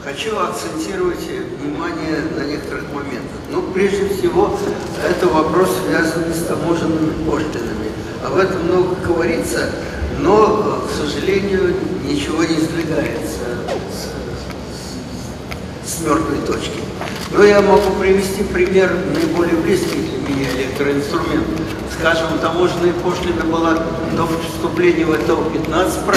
Хочу 0.03 0.39
акцентировать 0.39 1.21
внимание 1.61 2.23
на 2.35 2.47
некоторых 2.47 2.85
моментах. 2.95 3.37
Ну, 3.51 3.61
прежде 3.75 4.09
всего, 4.09 4.59
это 5.07 5.27
вопрос, 5.27 5.69
связанный 5.87 6.33
с 6.33 6.47
таможенными 6.47 7.13
пошлинами. 7.29 7.86
Об 8.27 8.39
этом 8.39 8.65
много 8.65 8.97
говорится, 9.07 9.71
но, 10.19 10.83
к 10.89 10.91
сожалению, 10.91 11.77
ничего 12.05 12.43
не 12.43 12.57
сдвигается 12.57 13.47
с, 13.89 14.11
с, 15.87 15.99
с 15.99 16.01
мертвой 16.01 16.39
точки. 16.45 16.81
Но 17.31 17.45
я 17.45 17.61
могу 17.61 17.93
привести 18.01 18.43
пример 18.43 18.93
наиболее 19.15 19.55
близкий 19.57 20.11
для 20.27 20.35
меня 20.35 20.51
электроинструмент. 20.57 21.47
Скажем, 21.99 22.27
таможенная 22.41 22.93
пошлина 22.95 23.45
была 23.45 23.75
до 24.17 24.27
вступления 24.27 25.05
в 25.05 25.13
это 25.13 25.33
15%, 25.33 26.17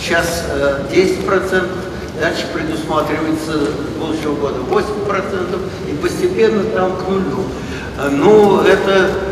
сейчас 0.00 0.44
10%, 0.90 1.68
дальше 2.20 2.46
предусматривается 2.52 3.52
с 3.52 3.98
будущего 3.98 4.34
года 4.34 4.56
8%, 4.68 5.60
и 5.88 5.94
постепенно 5.94 6.64
там 6.64 6.96
к 6.96 7.08
нулю. 7.08 7.44
Ну, 8.10 8.60
это 8.62 8.90
э, 8.90 9.08
ну, 9.10 9.31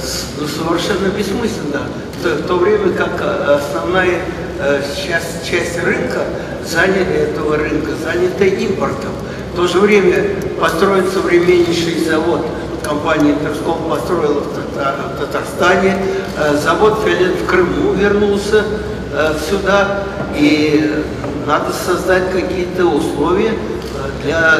совершенно 0.00 1.08
бессмысленно, 1.08 1.82
в 2.22 2.46
то 2.46 2.56
время 2.56 2.92
как 2.94 3.20
основная 3.20 4.20
э, 4.60 4.82
часть, 4.96 5.48
часть 5.48 5.82
рынка, 5.82 6.24
занята, 6.64 7.12
этого 7.12 7.56
рынка 7.56 7.92
занята 8.02 8.44
импортом. 8.44 9.10
В 9.52 9.56
то 9.56 9.66
же 9.66 9.80
время 9.80 10.24
построен 10.60 11.10
современнейший 11.10 12.04
завод. 12.04 12.46
Компания 12.82 13.32
Интерском 13.32 13.88
построила 13.88 14.40
в 14.40 15.20
Татарстане. 15.20 15.96
Э, 16.36 16.56
завод 16.56 17.00
Фиолет 17.04 17.40
в 17.40 17.46
Крыму 17.46 17.92
вернулся 17.92 18.64
э, 19.12 19.34
сюда. 19.48 20.04
И 20.36 21.04
надо 21.46 21.72
создать 21.72 22.30
какие-то 22.30 22.86
условия 22.86 23.50
э, 23.50 24.22
для 24.22 24.54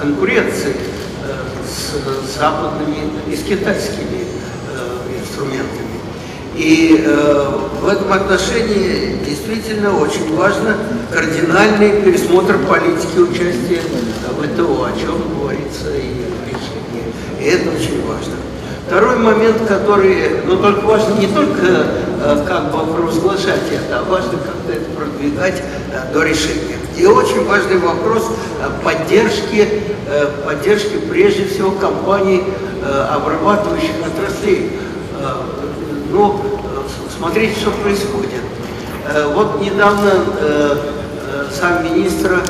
конкуренции 0.00 0.76
с 1.98 2.38
западными 2.38 3.10
и 3.30 3.36
с 3.36 3.42
китайскими 3.42 4.26
инструментами. 5.20 5.84
И 6.56 7.02
э, 7.04 7.48
в 7.80 7.88
этом 7.88 8.12
отношении 8.12 9.18
действительно 9.26 9.98
очень 9.98 10.36
важно 10.36 10.76
кардинальный 11.12 12.02
пересмотр 12.02 12.58
политики 12.58 13.18
участия 13.18 13.82
в 14.30 14.42
ВТО, 14.42 14.84
о 14.84 14.92
чем 14.98 15.36
говорится 15.36 15.90
и 15.90 16.24
в 16.30 16.48
решении. 16.48 17.04
И 17.40 17.44
это 17.44 17.70
очень 17.70 18.06
важно. 18.06 18.34
Второй 18.86 19.16
момент, 19.16 19.62
который, 19.66 20.42
ну, 20.46 20.58
только 20.58 20.86
важно 20.86 21.14
не 21.14 21.26
только 21.26 21.86
э, 22.22 22.44
как 22.46 22.70
бы 22.70 22.92
провозглашать 22.92 23.62
это, 23.72 23.98
а 23.98 24.04
важно 24.04 24.32
как-то 24.32 24.72
это 24.72 24.90
продвигать 24.96 25.60
э, 25.92 26.12
до 26.12 26.22
решения. 26.22 26.78
И 26.96 27.04
очень 27.06 27.44
важный 27.46 27.78
вопрос 27.78 28.30
э, 28.30 28.53
поддержки, 28.82 29.68
э, 30.06 30.26
поддержки 30.44 30.96
прежде 31.10 31.44
всего 31.46 31.72
компаний, 31.72 32.44
э, 32.82 33.06
обрабатывающих 33.10 33.94
отраслей. 34.06 34.72
Э, 35.20 35.34
ну, 36.10 36.40
смотрите, 37.16 37.58
что 37.60 37.70
происходит. 37.70 38.42
Э, 39.06 39.32
вот 39.34 39.60
недавно 39.60 40.10
э, 40.40 40.76
э, 41.32 41.46
сам 41.52 41.84
министр 41.84 42.40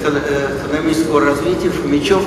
экономического 0.00 1.20
развития 1.20 1.68
Фомичев 1.68 2.22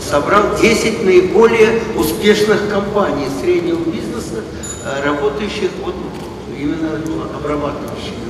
собрал 0.00 0.56
10 0.58 1.04
наиболее 1.04 1.78
успешных 1.94 2.70
компаний 2.70 3.26
среднего 3.42 3.80
бизнеса, 3.84 4.42
работающих 5.04 5.68
вот 5.84 5.94
именно 6.58 6.98
обрабатывающими 7.36 8.29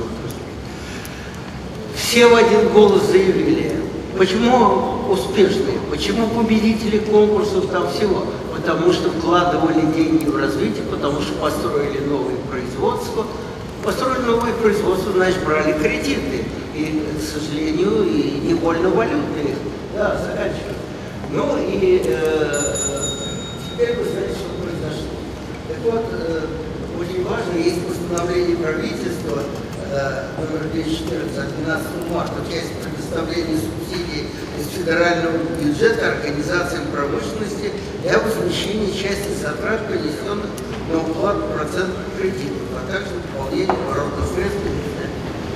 Все 2.11 2.27
в 2.27 2.35
один 2.35 2.67
голос 2.73 3.03
заявили, 3.09 3.71
почему 4.17 5.07
успешные, 5.09 5.77
почему 5.89 6.27
победители 6.27 6.97
конкурсов 6.97 7.67
там 7.71 7.89
всего 7.89 8.25
потому 8.61 8.91
что 8.91 9.09
вкладывали 9.09 9.81
деньги 9.95 10.25
в 10.25 10.35
развитие, 10.35 10.83
потому 10.91 11.21
что 11.21 11.33
построили 11.35 11.99
новые 11.99 12.37
производства. 12.49 13.25
Построили 13.81 14.23
новые 14.25 14.53
производства, 14.55 15.13
значит, 15.13 15.43
брали 15.45 15.71
кредиты. 15.73 16.43
И, 16.75 17.01
к 17.17 17.23
сожалению, 17.23 18.03
и 18.03 18.41
не 18.45 18.55
больно 18.55 18.89
валютные. 18.89 19.55
Да, 19.95 20.17
заканчиваю. 20.17 20.75
Ну 21.31 21.57
и 21.57 22.03
э, 22.05 22.75
теперь 23.71 23.95
вы 23.95 24.03
знаете, 24.03 24.35
что 24.35 24.49
произошло. 24.61 25.07
Так 25.69 25.77
вот, 25.85 26.05
э, 26.11 26.41
очень 26.99 27.23
важно, 27.23 27.57
есть 27.57 27.87
постановление 27.87 28.57
правительства 28.57 29.39
э, 29.39 29.70
номер 29.91 30.71
214 30.71 31.37
от 31.37 31.55
12 31.63 31.87
марта, 32.11 32.39
часть 32.49 32.71
предоставления 32.79 33.59
субсидий 33.59 34.31
из 34.57 34.67
федерального 34.71 35.37
бюджета 35.59 36.13
организациям 36.13 36.83
промышленности 36.93 37.71
для 38.01 38.19
возмещения 38.19 38.91
части 38.93 39.35
затрат, 39.41 39.87
понесенных 39.87 40.47
на 40.91 40.99
уплату 40.99 41.43
процентных 41.53 42.07
кредитов, 42.17 42.71
а 42.71 42.91
также 42.91 43.11
выполнение 43.19 43.67
оборотных 43.67 44.27
средств 44.33 44.63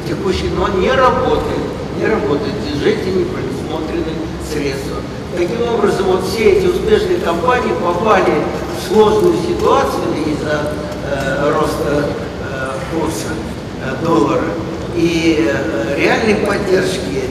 текущий, 0.07 0.49
но 0.49 0.67
не 0.67 0.91
работает, 0.91 1.65
не 1.97 2.05
работает, 2.05 2.53
в 2.53 2.73
бюджете 2.73 3.11
не 3.11 3.25
предусмотрены 3.25 4.13
средства. 4.51 4.97
Таким 5.35 5.61
образом, 5.67 6.05
вот 6.07 6.25
все 6.27 6.53
эти 6.53 6.67
успешные 6.67 7.19
компании 7.19 7.73
попали 7.81 8.43
в 8.77 8.87
сложную 8.87 9.35
ситуацию 9.47 10.11
из-за 10.27 10.71
э, 11.05 11.53
роста 11.53 12.05
э, 12.43 12.71
курса 12.91 13.31
э, 13.31 13.54
доллара. 14.03 14.43
И 14.95 15.47
э, 15.49 15.95
реальной 15.97 16.35
поддержки 16.45 17.25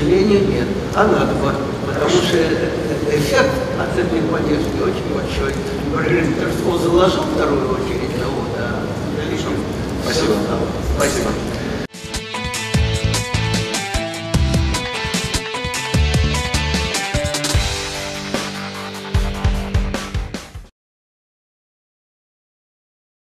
сожалению, 0.00 0.46
нет. 0.48 0.68
А 0.94 1.06
надо 1.06 1.34
бы, 1.34 1.52
потому 1.86 2.10
что 2.10 2.36
эффект 2.36 3.50
от 3.78 3.98
этой 3.98 4.20
поддержки 4.22 4.76
очень 4.80 5.14
большой. 5.14 5.54
Например, 5.92 6.24
Интерскол 6.24 6.78
заложил 6.78 7.22
вторую 7.34 7.70
очередь 7.70 8.16
завод, 8.18 8.48
а 8.58 8.84
Спасибо. 10.04 10.34
Спасибо. 10.96 11.49